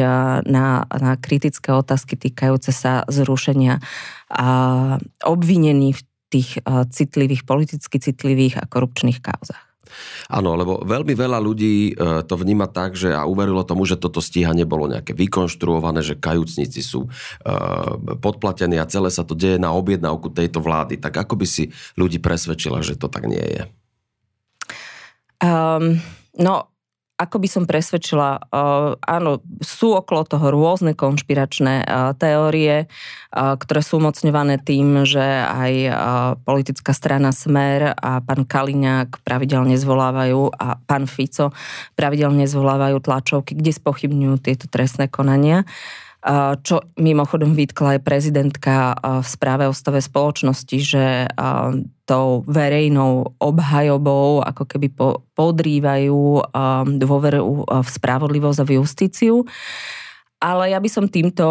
na, 0.48 0.84
na 0.88 1.16
kritické 1.16 1.72
otázky 1.72 2.16
týkajúce 2.16 2.72
sa 2.72 3.04
zrušenia 3.08 3.80
a 4.28 4.48
obvinení 5.24 5.96
v 5.96 6.00
tých 6.28 6.60
citlivých, 6.68 7.48
politicky 7.48 7.96
citlivých 7.96 8.60
a 8.60 8.68
korupčných 8.68 9.24
kauzách. 9.24 9.67
Áno, 10.28 10.54
lebo 10.54 10.84
veľmi 10.84 11.16
veľa 11.16 11.38
ľudí 11.40 11.92
e, 11.92 12.22
to 12.24 12.34
vníma 12.36 12.68
tak, 12.68 12.94
že 12.94 13.10
a 13.12 13.24
uverilo 13.24 13.64
tomu, 13.64 13.88
že 13.88 13.96
toto 13.96 14.20
stíhanie 14.20 14.68
bolo 14.68 14.88
nejaké 14.88 15.16
vykonštruované, 15.16 16.04
že 16.04 16.20
kajúcnici 16.20 16.80
sú 16.84 17.06
e, 17.06 17.10
podplatení 18.20 18.76
a 18.76 18.88
celé 18.88 19.08
sa 19.08 19.24
to 19.24 19.32
deje 19.32 19.56
na 19.56 19.72
objednávku 19.72 20.28
tejto 20.30 20.60
vlády. 20.60 21.00
Tak 21.00 21.26
ako 21.26 21.34
by 21.40 21.46
si 21.48 21.72
ľudí 21.96 22.20
presvedčila, 22.20 22.84
že 22.84 22.94
to 22.94 23.08
tak 23.08 23.24
nie 23.26 23.40
je? 23.40 23.62
Um, 25.38 26.02
no, 26.34 26.66
ako 27.18 27.42
by 27.42 27.48
som 27.50 27.64
presvedčila, 27.66 28.38
uh, 28.38 28.94
áno, 29.02 29.42
sú 29.58 29.98
okolo 29.98 30.22
toho 30.22 30.54
rôzne 30.54 30.94
konšpiračné 30.94 31.82
uh, 31.82 32.14
teórie, 32.14 32.86
uh, 32.86 33.58
ktoré 33.58 33.82
sú 33.82 33.98
umocňované 33.98 34.62
tým, 34.62 35.02
že 35.02 35.20
aj 35.44 35.72
politická 36.46 36.94
strana 36.94 37.34
Smer 37.34 37.92
a 37.98 38.22
pán 38.22 38.46
Kaliňák 38.46 39.26
pravidelne 39.26 39.74
zvolávajú 39.74 40.54
a 40.54 40.78
pán 40.78 41.10
Fico 41.10 41.50
pravidelne 41.98 42.46
zvolávajú 42.46 43.02
tlačovky, 43.02 43.58
kde 43.58 43.74
spochybňujú 43.74 44.36
tieto 44.38 44.70
trestné 44.70 45.10
konania 45.10 45.66
čo 46.66 46.82
mimochodom 46.98 47.54
vytkla 47.54 47.96
aj 47.96 48.00
prezidentka 48.02 48.98
v 49.22 49.26
správe 49.26 49.70
o 49.70 49.72
stave 49.72 50.02
spoločnosti, 50.02 50.78
že 50.82 51.30
tou 52.10 52.42
verejnou 52.42 53.38
obhajobou 53.38 54.42
ako 54.42 54.64
keby 54.66 54.88
podrývajú 55.38 56.18
dôveru 56.98 57.42
v 57.70 57.88
spravodlivosť 57.88 58.58
a 58.58 58.66
v 58.66 58.74
justíciu. 58.82 59.46
Ale 60.38 60.70
ja 60.70 60.78
by 60.78 60.90
som 60.90 61.10
týmto 61.10 61.46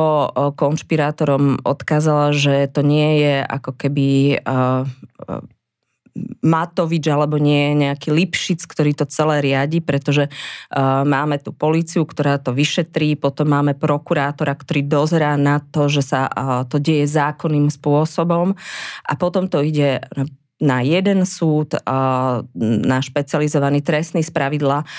konšpirátorom 0.56 1.60
odkázala, 1.64 2.32
že 2.32 2.72
to 2.72 2.84
nie 2.84 3.24
je 3.24 3.36
ako 3.44 3.72
keby 3.76 4.40
Matovič 6.42 7.06
alebo 7.08 7.38
nie 7.38 7.76
nejaký 7.78 8.14
Lipšic, 8.14 8.66
ktorý 8.66 8.96
to 8.98 9.06
celé 9.10 9.44
riadi, 9.44 9.80
pretože 9.84 10.28
uh, 10.28 11.04
máme 11.04 11.38
tu 11.42 11.54
policiu, 11.54 12.04
ktorá 12.08 12.42
to 12.42 12.56
vyšetrí, 12.56 13.18
potom 13.20 13.52
máme 13.52 13.78
prokurátora, 13.78 14.56
ktorý 14.56 14.82
dozerá 14.86 15.36
na 15.36 15.62
to, 15.62 15.92
že 15.92 16.02
sa 16.02 16.28
uh, 16.28 16.64
to 16.66 16.82
deje 16.82 17.06
zákonným 17.08 17.70
spôsobom 17.70 18.58
a 19.04 19.14
potom 19.16 19.48
to 19.48 19.62
ide 19.62 20.02
na 20.58 20.82
jeden 20.82 21.22
súd, 21.22 21.78
na 22.58 22.98
špecializovaný 22.98 23.86
trestný 23.86 24.26
spravidla 24.26 24.90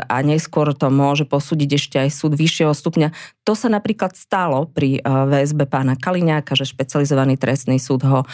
a 0.00 0.16
neskôr 0.24 0.72
to 0.72 0.88
môže 0.88 1.28
posúdiť 1.28 1.70
ešte 1.76 1.96
aj 2.00 2.08
súd 2.08 2.32
vyššieho 2.32 2.72
stupňa. 2.72 3.12
To 3.44 3.52
sa 3.52 3.68
napríklad 3.68 4.16
stalo 4.16 4.64
pri 4.64 5.04
väzbe 5.04 5.68
pána 5.68 5.92
Kaliňáka, 5.92 6.56
že 6.56 6.64
špecializovaný 6.68 7.36
trestný 7.36 7.76
súd 7.76 8.00
ho 8.08 8.24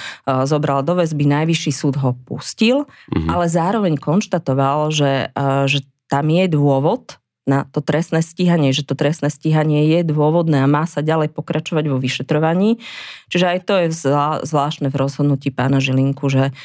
zobral 0.47 0.87
do 0.87 0.95
väzby, 0.95 1.27
najvyšší 1.27 1.73
súd 1.75 1.99
ho 1.99 2.15
pustil, 2.23 2.87
mm-hmm. 2.87 3.31
ale 3.35 3.51
zároveň 3.51 3.99
konštatoval, 3.99 4.95
že, 4.95 5.35
že 5.67 5.83
tam 6.07 6.31
je 6.31 6.47
dôvod, 6.47 7.19
na 7.45 7.69
to 7.69 7.85
trestné 7.85 8.25
stíhanie, 8.25 8.73
že 8.73 8.89
to 8.89 8.97
trestné 8.97 9.29
stíhanie 9.29 9.85
je 9.93 10.01
dôvodné 10.01 10.65
a 10.65 10.71
má 10.71 10.89
sa 10.89 11.05
ďalej 11.05 11.29
pokračovať 11.37 11.85
vo 11.93 12.01
vyšetrovaní. 12.01 12.81
Čiže 13.29 13.47
aj 13.47 13.59
to 13.69 13.75
je 13.85 13.87
zvláštne 14.49 14.89
v 14.89 14.97
rozhodnutí 14.97 15.53
pána 15.53 15.77
Žilinku, 15.77 16.33
že, 16.33 16.57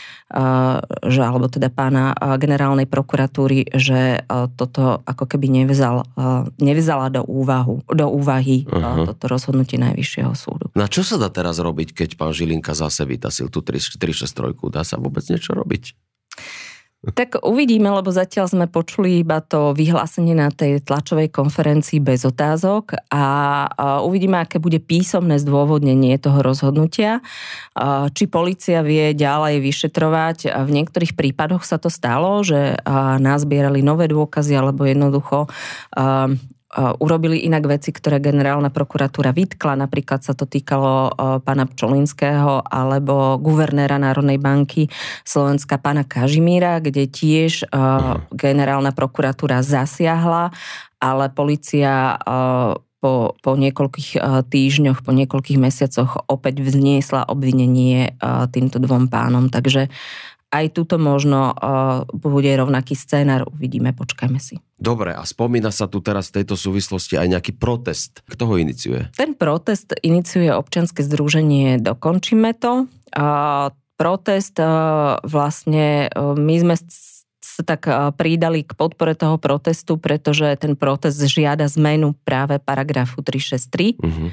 že 1.03 1.21
alebo 1.21 1.51
teda 1.51 1.67
pána 1.67 2.15
generálnej 2.39 2.88
prokuratúry, 2.88 3.75
že 3.75 4.24
toto 4.55 5.03
ako 5.03 5.25
keby 5.27 5.51
nevezal, 5.63 6.07
nevezala 6.63 7.12
do, 7.12 7.27
úvahu, 7.27 7.83
do 7.91 8.07
úvahy 8.07 8.63
uh-huh. 8.63 9.03
toto 9.12 9.27
rozhodnutie 9.27 9.75
Najvyššieho 9.75 10.31
súdu. 10.31 10.71
Na 10.79 10.88
čo 10.88 11.03
sa 11.03 11.19
dá 11.19 11.27
teraz 11.27 11.59
robiť, 11.59 11.91
keď 11.91 12.15
pán 12.15 12.31
Žilinka 12.31 12.71
zase 12.71 13.03
vytasil 13.03 13.51
tú 13.51 13.59
363? 13.59 14.55
Dá 14.71 14.88
sa 14.88 14.95
vôbec 14.95 15.27
niečo 15.27 15.51
robiť? 15.51 15.91
Tak 17.00 17.48
uvidíme, 17.48 17.88
lebo 17.88 18.12
zatiaľ 18.12 18.51
sme 18.51 18.68
počuli 18.68 19.24
iba 19.24 19.39
to 19.39 19.72
vyhlásenie 19.72 20.36
na 20.36 20.51
tej 20.51 20.84
tlačovej 20.84 21.32
konferencii 21.32 22.03
bez 22.03 22.27
otázok 22.27 22.91
a 23.08 23.24
uvidíme, 24.03 24.36
aké 24.36 24.60
bude 24.60 24.84
písomné 24.84 25.39
zdôvodnenie 25.39 26.20
toho 26.20 26.44
rozhodnutia. 26.44 27.24
Či 28.12 28.24
policia 28.27 28.84
vie 28.84 29.15
ďalej 29.15 29.63
vyšetrovať. 29.63 30.51
V 30.51 30.70
niektorých 30.75 31.15
prípadoch 31.15 31.63
sa 31.63 31.79
to 31.79 31.88
stalo, 31.88 32.44
že 32.44 32.75
nazbierali 33.24 33.79
nové 33.79 34.12
dôkazy 34.12 34.60
alebo 34.60 34.84
jednoducho 34.84 35.48
urobili 36.77 37.49
inak 37.49 37.65
veci, 37.65 37.89
ktoré 37.89 38.21
generálna 38.21 38.69
prokuratúra 38.69 39.33
vytkla. 39.33 39.73
Napríklad 39.73 40.21
sa 40.21 40.38
to 40.38 40.45
týkalo 40.45 41.09
pána 41.41 41.65
Pčolinského 41.65 42.61
alebo 42.61 43.41
guvernéra 43.41 43.97
Národnej 43.97 44.38
banky 44.38 44.85
Slovenska 45.25 45.81
pána 45.81 46.05
Kažimíra, 46.05 46.77
kde 46.77 47.09
tiež 47.09 47.65
generálna 48.29 48.93
prokuratúra 48.93 49.65
zasiahla, 49.65 50.53
ale 51.01 51.25
policia 51.33 52.21
po, 52.99 53.33
po 53.39 53.51
niekoľkých 53.57 54.21
týždňoch, 54.51 55.01
po 55.01 55.09
niekoľkých 55.09 55.57
mesiacoch 55.57 56.29
opäť 56.29 56.61
vzniesla 56.61 57.31
obvinenie 57.33 58.13
týmto 58.53 58.77
dvom 58.77 59.09
pánom. 59.09 59.49
Takže 59.49 59.89
aj 60.50 60.65
tuto 60.74 60.98
možno 60.98 61.53
uh, 61.53 62.10
bude 62.10 62.50
rovnaký 62.50 62.98
scénar, 62.98 63.46
uvidíme, 63.46 63.94
počkajme 63.94 64.41
si. 64.41 64.58
Dobre, 64.82 65.13
a 65.13 65.22
spomína 65.22 65.70
sa 65.70 65.86
tu 65.86 66.01
teraz 66.01 66.34
v 66.34 66.41
tejto 66.41 66.58
súvislosti 66.58 67.22
aj 67.22 67.38
nejaký 67.38 67.53
protest. 67.53 68.25
Kto 68.25 68.50
ho 68.50 68.56
iniciuje? 68.58 69.13
Ten 69.13 69.38
protest 69.38 69.94
iniciuje 70.01 70.50
občianske 70.50 71.06
združenie 71.06 71.77
Dokončíme 71.77 72.58
to. 72.58 72.89
Uh, 73.13 73.70
protest 74.00 74.58
uh, 74.58 75.22
vlastne 75.22 76.10
uh, 76.10 76.34
my 76.34 76.56
sme 76.58 76.75
sa 77.39 77.62
tak 77.62 77.91
pridali 78.15 78.63
k 78.63 78.72
podpore 78.72 79.20
toho 79.20 79.36
protestu, 79.36 80.00
pretože 80.00 80.48
ten 80.63 80.79
protest 80.79 81.20
žiada 81.27 81.68
zmenu 81.68 82.15
práve 82.24 82.56
paragrafu 82.56 83.20
363. 83.20 84.00
Uh-huh 84.00 84.32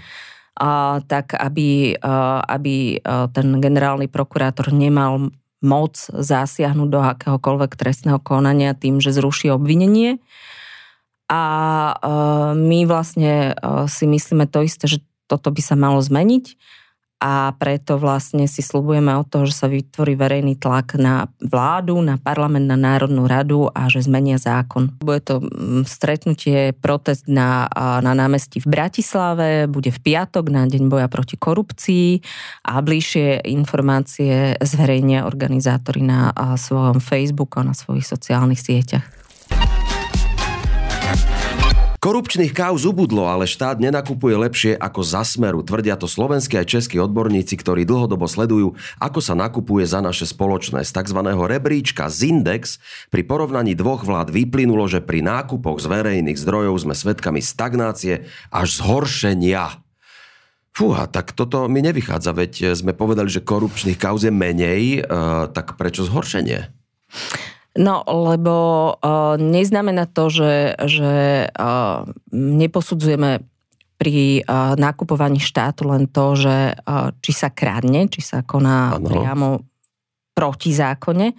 tak 1.04 1.36
aby, 1.36 2.00
aby 2.48 2.96
ten 3.36 3.48
generálny 3.60 4.08
prokurátor 4.08 4.72
nemal 4.72 5.28
moc 5.66 5.98
zasiahnuť 5.98 6.88
do 6.88 7.02
akéhokoľvek 7.02 7.74
trestného 7.74 8.22
konania 8.22 8.78
tým, 8.78 9.02
že 9.02 9.10
zruší 9.10 9.50
obvinenie. 9.50 10.22
A 11.26 11.42
my 12.54 12.86
vlastne 12.86 13.58
si 13.90 14.06
myslíme 14.06 14.46
to 14.46 14.62
isté, 14.62 14.86
že 14.86 15.02
toto 15.26 15.50
by 15.50 15.58
sa 15.58 15.74
malo 15.74 15.98
zmeniť 15.98 16.54
a 17.16 17.56
preto 17.56 17.96
vlastne 17.96 18.44
si 18.44 18.60
slubujeme 18.60 19.08
od 19.16 19.24
toho, 19.24 19.48
že 19.48 19.56
sa 19.56 19.72
vytvorí 19.72 20.20
verejný 20.20 20.60
tlak 20.60 21.00
na 21.00 21.32
vládu, 21.40 21.96
na 22.04 22.20
parlament, 22.20 22.68
na 22.68 22.76
Národnú 22.76 23.24
radu 23.24 23.72
a 23.72 23.88
že 23.88 24.04
zmenia 24.04 24.36
zákon. 24.36 24.92
Bude 25.00 25.24
to 25.24 25.40
mm, 25.40 25.88
stretnutie, 25.88 26.76
protest 26.76 27.24
na, 27.24 27.64
na 28.04 28.12
námestí 28.12 28.60
v 28.60 28.68
Bratislave, 28.68 29.64
bude 29.64 29.88
v 29.88 30.02
piatok 30.12 30.52
na 30.52 30.68
Deň 30.68 30.92
boja 30.92 31.08
proti 31.08 31.40
korupcii 31.40 32.20
a 32.68 32.84
bližšie 32.84 33.48
informácie 33.48 34.60
zverejnia 34.60 35.24
organizátori 35.24 36.04
na 36.04 36.36
svojom 36.60 37.00
Facebooku 37.00 37.64
a 37.64 37.68
na 37.68 37.72
svojich 37.72 38.04
sociálnych 38.04 38.60
sieťach. 38.60 39.25
Korupčných 42.06 42.54
káuz 42.54 42.86
ubudlo, 42.86 43.26
ale 43.26 43.50
štát 43.50 43.82
nenakupuje 43.82 44.38
lepšie 44.38 44.72
ako 44.78 45.02
za 45.02 45.26
smeru. 45.26 45.66
Tvrdia 45.66 45.98
to 45.98 46.06
slovenskí 46.06 46.54
aj 46.54 46.70
českí 46.70 47.02
odborníci, 47.02 47.58
ktorí 47.58 47.82
dlhodobo 47.82 48.30
sledujú, 48.30 48.78
ako 49.02 49.18
sa 49.18 49.34
nakupuje 49.34 49.82
za 49.90 49.98
naše 49.98 50.22
spoločné. 50.22 50.86
Z 50.86 51.02
tzv. 51.02 51.18
rebríčka 51.26 52.06
Zindex 52.06 52.78
pri 53.10 53.26
porovnaní 53.26 53.74
dvoch 53.74 54.06
vlád 54.06 54.30
vyplynulo, 54.30 54.86
že 54.86 55.02
pri 55.02 55.18
nákupoch 55.18 55.82
z 55.82 55.90
verejných 55.90 56.38
zdrojov 56.38 56.86
sme 56.86 56.94
svedkami 56.94 57.42
stagnácie 57.42 58.22
až 58.54 58.68
zhoršenia. 58.78 59.82
Fúha, 60.78 61.10
tak 61.10 61.34
toto 61.34 61.66
mi 61.66 61.82
nevychádza, 61.82 62.30
veď 62.30 62.78
sme 62.78 62.94
povedali, 62.94 63.26
že 63.26 63.42
korupčných 63.42 63.98
kauz 63.98 64.22
je 64.22 64.30
menej, 64.30 65.02
uh, 65.02 65.50
tak 65.50 65.74
prečo 65.74 66.06
zhoršenie? 66.06 66.70
No, 67.76 68.02
lebo 68.08 68.54
uh, 68.96 69.36
neznamená 69.36 70.08
to, 70.08 70.32
že, 70.32 70.54
že 70.88 71.46
uh, 71.52 72.08
neposudzujeme 72.32 73.44
pri 73.96 74.44
uh, 74.44 74.76
nakupovaní 74.76 75.40
štátu 75.40 75.88
len 75.88 76.08
to, 76.08 76.36
že 76.36 76.76
uh, 76.76 77.12
či 77.20 77.32
sa 77.32 77.48
krádne, 77.52 78.08
či 78.12 78.20
sa 78.20 78.44
koná 78.44 78.96
ano. 78.96 79.08
priamo 79.08 79.48
proti 80.36 80.72
zákone, 80.72 81.32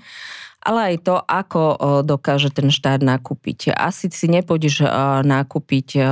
ale 0.67 0.79
aj 0.91 0.95
to, 1.07 1.15
ako 1.15 1.61
dokáže 2.03 2.51
ten 2.51 2.67
štát 2.67 2.99
nakúpiť. 2.99 3.71
Asi 3.71 4.11
si 4.11 4.27
nepôjdeš 4.27 4.83
nakúpiť 5.23 6.03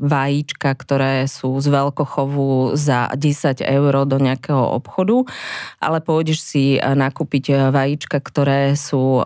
vajíčka, 0.00 0.72
ktoré 0.72 1.28
sú 1.28 1.60
z 1.60 1.68
veľkochovu 1.68 2.72
za 2.72 3.12
10 3.12 3.60
eur 3.60 4.08
do 4.08 4.16
nejakého 4.16 4.80
obchodu, 4.80 5.28
ale 5.76 6.00
pôjdeš 6.00 6.40
si 6.40 6.80
nakúpiť 6.80 7.68
vajíčka, 7.68 8.16
ktoré 8.24 8.72
sú 8.80 9.20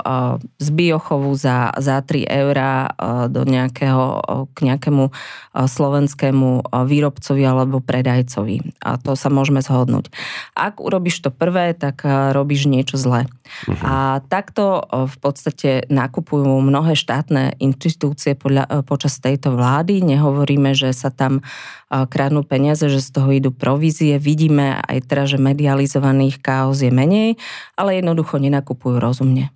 z 0.59 0.69
biochovu 0.75 1.30
za, 1.38 1.71
za 1.78 2.02
3 2.02 2.26
eur 2.26 2.57
do 3.30 3.47
nejakého, 3.47 4.04
k 4.50 4.59
nejakému 4.66 5.14
slovenskému 5.54 6.75
výrobcovi 6.75 7.42
alebo 7.47 7.78
predajcovi. 7.78 8.83
A 8.83 8.99
to 8.99 9.14
sa 9.14 9.30
môžeme 9.30 9.62
zhodnúť. 9.62 10.11
Ak 10.59 10.83
urobíš 10.83 11.23
to 11.23 11.30
prvé, 11.30 11.71
tak 11.71 12.02
robíš 12.35 12.66
niečo 12.66 12.99
zlé. 12.99 13.30
Uh-huh. 13.71 13.85
A 13.87 13.95
tak 14.26 14.50
takto 14.50 14.83
v 14.90 15.16
podstate 15.23 15.71
nakupujú 15.87 16.59
mnohé 16.59 16.99
štátne 16.99 17.54
inštitúcie 17.62 18.35
podľa, 18.35 18.83
počas 18.83 19.23
tejto 19.23 19.54
vlády. 19.54 20.02
Nehovoríme, 20.02 20.75
že 20.75 20.90
sa 20.90 21.14
tam 21.14 21.47
kradnú 21.87 22.42
peniaze, 22.42 22.90
že 22.90 22.99
z 22.99 23.11
toho 23.14 23.30
idú 23.30 23.54
provízie. 23.54 24.19
Vidíme 24.19 24.83
aj 24.83 25.07
teraz, 25.07 25.30
že 25.30 25.38
medializovaných 25.38 26.42
chaos 26.42 26.83
je 26.83 26.90
menej, 26.90 27.38
ale 27.78 28.02
jednoducho 28.02 28.42
nenakupujú 28.42 28.99
rozumne. 28.99 29.54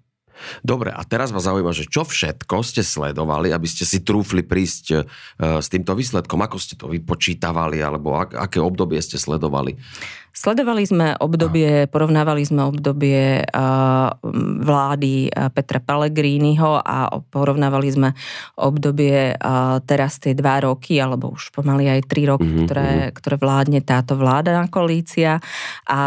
Dobre, 0.66 0.90
a 0.90 1.02
teraz 1.06 1.30
ma 1.30 1.38
zaujíma, 1.38 1.70
že 1.70 1.86
čo 1.86 2.02
všetko 2.02 2.66
ste 2.66 2.82
sledovali, 2.82 3.54
aby 3.54 3.66
ste 3.70 3.86
si 3.86 4.02
trúfli 4.02 4.42
prísť 4.42 4.84
e, 4.90 4.96
s 5.62 5.70
týmto 5.70 5.94
výsledkom? 5.94 6.42
Ako 6.42 6.58
ste 6.58 6.74
to 6.74 6.90
vypočítavali, 6.90 7.78
alebo 7.78 8.18
ak, 8.18 8.34
aké 8.34 8.58
obdobie 8.58 8.98
ste 8.98 9.14
sledovali? 9.14 9.78
Sledovali 10.34 10.82
sme 10.82 11.14
obdobie, 11.14 11.86
porovnávali 11.86 12.42
sme 12.42 12.66
obdobie 12.66 13.46
vlády 14.66 15.30
Petra 15.30 15.78
Pellegriniho 15.78 16.82
a 16.82 17.22
porovnávali 17.22 17.88
sme 17.94 18.10
obdobie 18.58 19.38
teraz 19.86 20.18
tie 20.18 20.34
dva 20.34 20.66
roky, 20.66 20.98
alebo 20.98 21.38
už 21.38 21.54
pomaly 21.54 21.86
aj 21.86 22.10
tri 22.10 22.26
roky, 22.26 22.50
mm-hmm. 22.50 22.66
ktoré, 22.66 22.90
mhm. 22.90 23.12
ktoré 23.14 23.36
vládne 23.38 23.80
táto 23.86 24.18
vláda 24.18 24.66
koalícia 24.66 25.38
a 25.86 26.02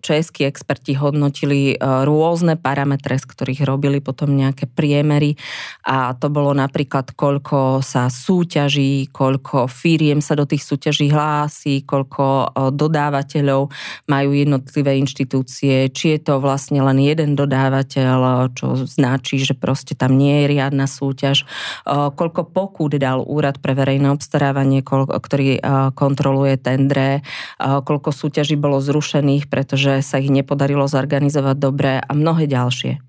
českí 0.00 0.48
experti 0.48 0.96
hodnotili 0.96 1.76
rôzne 1.82 2.56
parametre, 2.56 3.20
z 3.20 3.28
ktorých 3.28 3.68
robili 3.68 4.00
potom 4.00 4.32
nejaké 4.32 4.64
priemery 4.64 5.36
a 5.84 6.16
to 6.16 6.32
bolo 6.32 6.56
napríklad, 6.56 7.12
koľko 7.12 7.84
sa 7.84 8.08
súťaží, 8.08 9.12
koľko 9.12 9.68
firiem 9.68 10.24
sa 10.24 10.32
do 10.32 10.48
tých 10.48 10.64
súťaží 10.64 11.12
hlási, 11.12 11.84
koľko 11.84 12.56
dodávať 12.72 13.25
dodávateľov 13.26 13.74
majú 14.06 14.30
jednotlivé 14.30 15.02
inštitúcie, 15.02 15.90
či 15.90 16.14
je 16.14 16.20
to 16.22 16.38
vlastne 16.38 16.78
len 16.78 17.02
jeden 17.02 17.34
dodávateľ, 17.34 18.50
čo 18.54 18.86
značí, 18.86 19.42
že 19.42 19.58
proste 19.58 19.98
tam 19.98 20.14
nie 20.14 20.46
je 20.46 20.54
riadna 20.54 20.86
súťaž, 20.86 21.42
koľko 21.86 22.46
pokút 22.46 22.94
dal 22.96 23.26
úrad 23.26 23.58
pre 23.58 23.74
verejné 23.74 24.14
obstarávanie, 24.14 24.86
ktorý 24.86 25.58
kontroluje 25.98 26.54
tendre, 26.62 27.26
koľko 27.58 28.14
súťaží 28.14 28.54
bolo 28.54 28.78
zrušených, 28.78 29.50
pretože 29.50 30.06
sa 30.06 30.22
ich 30.22 30.30
nepodarilo 30.30 30.86
zorganizovať 30.86 31.56
dobre 31.58 31.98
a 31.98 32.10
mnohé 32.14 32.46
ďalšie. 32.46 33.02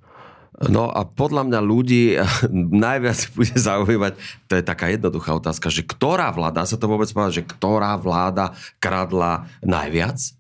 No 0.58 0.90
a 0.90 1.06
podľa 1.06 1.46
mňa 1.46 1.60
ľudí 1.62 2.18
najviac 2.88 3.20
bude 3.38 3.54
zaujímať, 3.54 4.14
to 4.50 4.54
je 4.58 4.64
taká 4.66 4.90
jednoduchá 4.90 5.38
otázka, 5.38 5.70
že 5.70 5.86
ktorá 5.86 6.34
vláda, 6.34 6.66
sa 6.66 6.82
to 6.82 6.90
vôbec 6.90 7.06
povedať, 7.14 7.46
že 7.46 7.48
ktorá 7.48 7.94
vláda 8.02 8.58
kradla 8.82 9.46
najviac? 9.62 10.18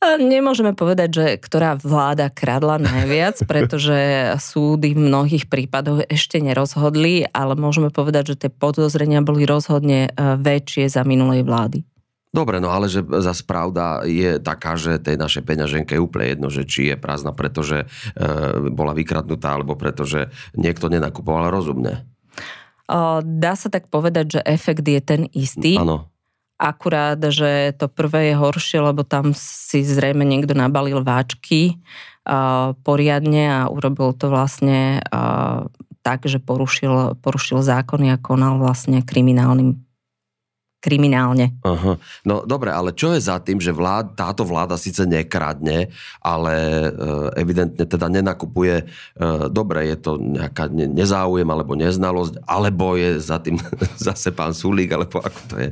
Nemôžeme 0.00 0.72
povedať, 0.72 1.08
že 1.12 1.26
ktorá 1.36 1.76
vláda 1.76 2.32
kradla 2.32 2.80
najviac, 2.80 3.44
pretože 3.50 4.32
súdy 4.40 4.96
v 4.96 5.04
mnohých 5.12 5.44
prípadoch 5.44 6.08
ešte 6.08 6.40
nerozhodli, 6.40 7.28
ale 7.28 7.52
môžeme 7.52 7.92
povedať, 7.92 8.32
že 8.32 8.48
tie 8.48 8.50
podozrenia 8.52 9.20
boli 9.20 9.44
rozhodne 9.44 10.08
e, 10.08 10.10
väčšie 10.40 10.88
za 10.88 11.04
minulej 11.04 11.44
vlády. 11.44 11.84
Dobre, 12.30 12.62
no 12.62 12.70
ale 12.70 12.86
že 12.86 13.02
zase 13.02 13.42
pravda 13.42 14.06
je 14.06 14.38
taká, 14.38 14.78
že 14.78 15.02
tej 15.02 15.18
našej 15.18 15.42
peňaženke 15.42 15.98
je 15.98 16.02
úplne 16.02 16.30
jedno, 16.30 16.46
že 16.46 16.62
či 16.62 16.94
je 16.94 16.96
prázdna, 16.96 17.34
pretože 17.34 17.84
e, 17.84 17.86
bola 18.70 18.94
vykradnutá, 18.94 19.58
alebo 19.58 19.74
pretože 19.74 20.30
niekto 20.54 20.86
nenakupoval 20.86 21.50
rozumne. 21.50 22.06
Dá 23.22 23.54
sa 23.54 23.70
tak 23.70 23.86
povedať, 23.86 24.38
že 24.38 24.40
efekt 24.46 24.82
je 24.82 24.98
ten 25.02 25.26
istý. 25.30 25.78
Áno. 25.78 26.10
Akurát, 26.58 27.18
že 27.18 27.72
to 27.78 27.86
prvé 27.86 28.30
je 28.30 28.34
horšie, 28.38 28.78
lebo 28.82 29.06
tam 29.06 29.30
si 29.34 29.86
zrejme 29.86 30.26
niekto 30.26 30.58
nabalil 30.58 31.00
váčky 31.00 31.78
poriadne 32.84 33.44
a 33.48 33.60
urobil 33.70 34.12
to 34.12 34.28
vlastne 34.28 35.00
tak, 36.02 36.26
že 36.26 36.36
porušil, 36.42 37.16
porušil 37.22 37.64
zákony 37.64 38.12
a 38.12 38.20
konal 38.20 38.60
vlastne 38.60 39.00
kriminálnym 39.00 39.80
kriminálne. 40.80 41.60
Aha. 41.60 42.00
No 42.24 42.34
dobre, 42.48 42.72
ale 42.72 42.96
čo 42.96 43.12
je 43.12 43.20
za 43.20 43.36
tým, 43.38 43.60
že 43.60 43.70
vlád, 43.70 44.16
táto 44.16 44.48
vláda 44.48 44.80
síce 44.80 45.04
nekradne, 45.04 45.92
ale 46.24 46.54
e, 46.56 46.90
evidentne 47.36 47.84
teda 47.84 48.08
nenakupuje, 48.08 48.76
e, 48.80 48.84
dobre, 49.52 49.92
je 49.92 49.96
to 50.00 50.16
nejaká 50.16 50.72
nezáujem 50.72 51.46
alebo 51.46 51.76
neznalosť, 51.76 52.40
alebo 52.48 52.96
je 52.96 53.20
za 53.20 53.36
tým 53.36 53.60
zase 54.08 54.32
pán 54.32 54.56
Sulík, 54.56 54.96
alebo 54.96 55.20
ako 55.20 55.40
to 55.52 55.56
je? 55.60 55.70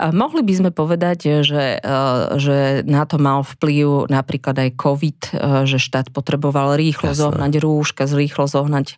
Mohli 0.00 0.40
by 0.40 0.54
sme 0.56 0.70
povedať, 0.72 1.44
že, 1.44 1.76
e, 1.76 2.00
že 2.40 2.80
na 2.88 3.04
to 3.04 3.20
mal 3.20 3.44
vplyv 3.44 4.08
napríklad 4.08 4.56
aj 4.56 4.70
COVID, 4.80 5.20
e, 5.20 5.30
že 5.68 5.76
štát 5.76 6.08
potreboval 6.08 6.80
rýchlo 6.80 7.12
Jasne. 7.12 7.28
zohnať 7.28 7.52
rúška, 7.60 8.08
rýchlo 8.08 8.48
zohnať 8.48 8.96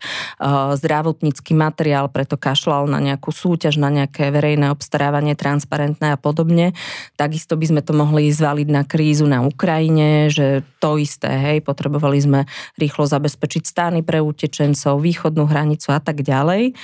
zdravotnícky 0.78 1.52
materiál, 1.58 2.06
preto 2.06 2.38
kašľal 2.38 2.86
na 2.86 3.02
nejakú 3.02 3.34
súťaž, 3.34 3.78
na 3.82 3.90
nejaké 3.90 4.30
verejné 4.30 4.70
obstarávanie, 4.70 5.34
transparentné 5.34 6.14
a 6.14 6.18
podobne. 6.18 6.74
Takisto 7.18 7.58
by 7.58 7.66
sme 7.74 7.82
to 7.82 7.92
mohli 7.94 8.30
zvaliť 8.30 8.68
na 8.70 8.82
krízu 8.86 9.26
na 9.26 9.42
Ukrajine, 9.42 10.30
že 10.30 10.62
to 10.78 10.98
isté, 10.98 11.30
hej, 11.30 11.58
potrebovali 11.62 12.18
sme 12.18 12.40
rýchlo 12.78 13.06
zabezpečiť 13.06 13.62
stány 13.66 14.00
pre 14.02 14.22
utečencov, 14.22 15.02
východnú 15.02 15.46
hranicu 15.46 15.90
a 15.94 16.00
tak 16.02 16.22
ďalej. 16.22 16.74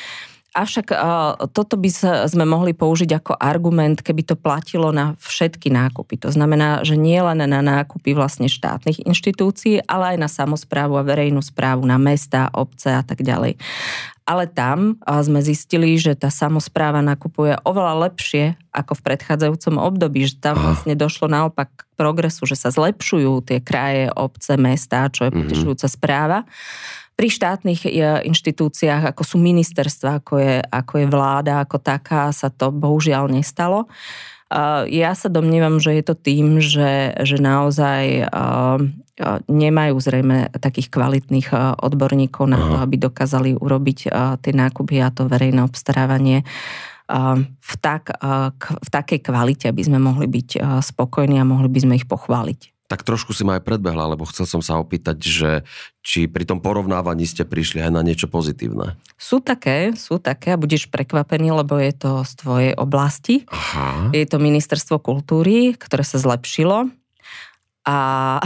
Avšak 0.59 0.91
toto 1.55 1.79
by 1.79 1.91
sme 2.27 2.43
mohli 2.43 2.75
použiť 2.75 3.23
ako 3.23 3.39
argument, 3.39 4.03
keby 4.03 4.27
to 4.27 4.35
platilo 4.35 4.91
na 4.91 5.15
všetky 5.23 5.71
nákupy. 5.71 6.19
To 6.27 6.35
znamená, 6.35 6.83
že 6.83 6.99
nie 6.99 7.23
len 7.23 7.47
na 7.47 7.63
nákupy 7.63 8.11
vlastne 8.19 8.51
štátnych 8.51 9.07
inštitúcií, 9.07 9.87
ale 9.87 10.15
aj 10.15 10.19
na 10.19 10.27
samozprávu 10.27 10.99
a 10.99 11.07
verejnú 11.07 11.39
správu, 11.39 11.87
na 11.87 11.95
mesta, 11.95 12.51
obce 12.51 12.91
a 12.91 13.07
tak 13.07 13.23
ďalej. 13.23 13.55
ale 14.29 14.45
tam 14.45 15.01
sme 15.09 15.41
zistili, 15.41 15.97
že 15.97 16.13
tá 16.13 16.29
samozpráva 16.29 17.01
nakupuje 17.01 17.57
oveľa 17.65 18.13
lepšie 18.13 18.61
ako 18.77 19.01
v 19.01 19.05
predchádzajúcom 19.09 19.81
období, 19.81 20.29
že 20.29 20.37
tam 20.37 20.61
vlastne 20.61 20.93
došlo 20.93 21.33
naopak 21.33 21.73
k 21.73 21.81
progresu, 21.97 22.45
že 22.45 22.61
sa 22.61 22.69
zlepšujú 22.69 23.41
tie 23.41 23.65
kraje, 23.65 24.13
obce, 24.13 24.61
mesta, 24.61 25.09
čo 25.09 25.25
je 25.25 25.33
mhm. 25.33 25.39
potešujúca 25.41 25.87
správa 25.89 26.45
pri 27.19 27.29
štátnych 27.35 27.83
e, 27.83 27.91
inštitúciách, 28.31 29.11
ako 29.11 29.23
sú 29.27 29.37
ministerstva, 29.43 30.23
ako 30.23 30.39
je, 30.39 30.63
ako 30.63 30.95
je 31.03 31.07
vláda, 31.11 31.67
ako 31.67 31.83
taká, 31.83 32.31
sa 32.31 32.47
to 32.47 32.71
bohužiaľ 32.71 33.27
nestalo. 33.27 33.91
Ja 34.89 35.13
sa 35.13 35.29
domnievam, 35.29 35.77
že 35.77 36.01
je 36.01 36.05
to 36.09 36.17
tým, 36.17 36.57
že, 36.57 37.13
že 37.21 37.37
naozaj 37.37 38.33
nemajú 39.45 39.95
zrejme 40.01 40.49
takých 40.57 40.89
kvalitných 40.89 41.53
odborníkov 41.77 42.49
na 42.49 42.57
to, 42.57 42.75
aby 42.81 42.97
dokázali 42.97 43.61
urobiť 43.61 44.09
tie 44.41 44.53
nákupy 44.57 45.05
a 45.05 45.13
to 45.13 45.29
verejné 45.29 45.61
obstarávanie 45.61 46.49
v, 47.45 47.75
tak, 47.77 48.09
v 48.65 48.89
takej 48.89 49.21
kvalite, 49.21 49.69
aby 49.69 49.85
sme 49.85 50.01
mohli 50.01 50.25
byť 50.25 50.81
spokojní 50.81 51.37
a 51.37 51.45
mohli 51.45 51.69
by 51.69 51.85
sme 51.85 51.95
ich 52.01 52.09
pochváliť 52.09 52.78
tak 52.89 53.05
trošku 53.05 53.37
si 53.37 53.45
ma 53.45 53.61
aj 53.61 53.69
predbehla, 53.69 54.17
lebo 54.17 54.25
chcel 54.25 54.49
som 54.49 54.65
sa 54.65 54.81
opýtať, 54.81 55.21
že 55.21 55.51
či 56.01 56.25
pri 56.25 56.49
tom 56.49 56.65
porovnávaní 56.65 57.29
ste 57.29 57.45
prišli 57.45 57.85
aj 57.85 57.93
na 57.93 58.01
niečo 58.01 58.33
pozitívne. 58.33 58.97
Sú 59.21 59.45
také, 59.45 59.93
sú 59.93 60.17
také 60.17 60.57
a 60.57 60.61
budeš 60.61 60.89
prekvapený, 60.89 61.53
lebo 61.53 61.77
je 61.77 61.93
to 61.93 62.25
z 62.25 62.33
tvojej 62.41 62.73
oblasti. 62.81 63.45
Aha. 63.53 64.09
Je 64.17 64.25
to 64.25 64.41
ministerstvo 64.41 65.05
kultúry, 65.05 65.77
ktoré 65.77 66.01
sa 66.01 66.17
zlepšilo. 66.17 66.89
A, 67.89 68.37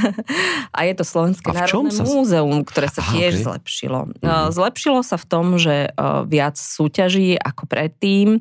a 0.76 0.78
je 0.88 0.92
to 0.96 1.04
Slovenské 1.04 1.52
národné 1.52 1.92
sa... 1.92 2.08
múzeum, 2.08 2.64
ktoré 2.64 2.88
sa 2.88 3.04
Aha, 3.04 3.12
tiež 3.12 3.32
okay. 3.36 3.44
zlepšilo. 3.44 4.00
Mhm. 4.16 4.48
Zlepšilo 4.56 5.00
sa 5.04 5.20
v 5.20 5.26
tom, 5.28 5.60
že 5.60 5.92
viac 6.24 6.56
súťaží 6.56 7.36
ako 7.36 7.68
predtým 7.68 8.40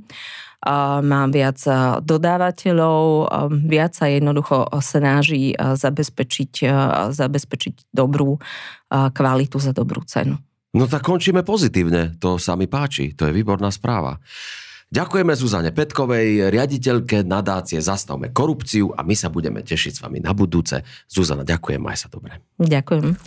má 1.06 1.30
viac 1.30 1.62
dodávateľov, 2.02 3.30
viac 3.70 3.94
sa 3.94 4.10
jednoducho 4.10 4.66
snaží 4.82 5.54
zabezpečiť, 5.54 6.54
zabezpečiť 7.14 7.94
dobrú 7.94 8.42
kvalitu 8.90 9.58
za 9.62 9.72
dobrú 9.72 10.02
cenu. 10.04 10.42
No 10.76 10.90
tak 10.90 11.06
končíme 11.06 11.46
pozitívne, 11.46 12.18
to 12.20 12.42
sa 12.42 12.58
mi 12.60 12.66
páči, 12.68 13.16
to 13.16 13.30
je 13.30 13.36
výborná 13.38 13.72
správa. 13.72 14.20
Ďakujeme 14.88 15.36
Zuzane 15.36 15.76
Petkovej, 15.76 16.48
riaditeľke 16.48 17.28
nadácie 17.28 17.84
Zastavme 17.84 18.32
korupciu 18.32 18.96
a 18.96 19.04
my 19.04 19.20
sa 19.20 19.28
budeme 19.28 19.60
tešiť 19.60 20.00
s 20.00 20.00
vami 20.00 20.24
na 20.24 20.32
budúce. 20.32 20.80
Zuzana, 21.12 21.44
ďakujem, 21.44 21.84
maj 21.84 22.00
sa 22.00 22.08
dobre. 22.08 22.40
Ďakujem. 22.56 23.20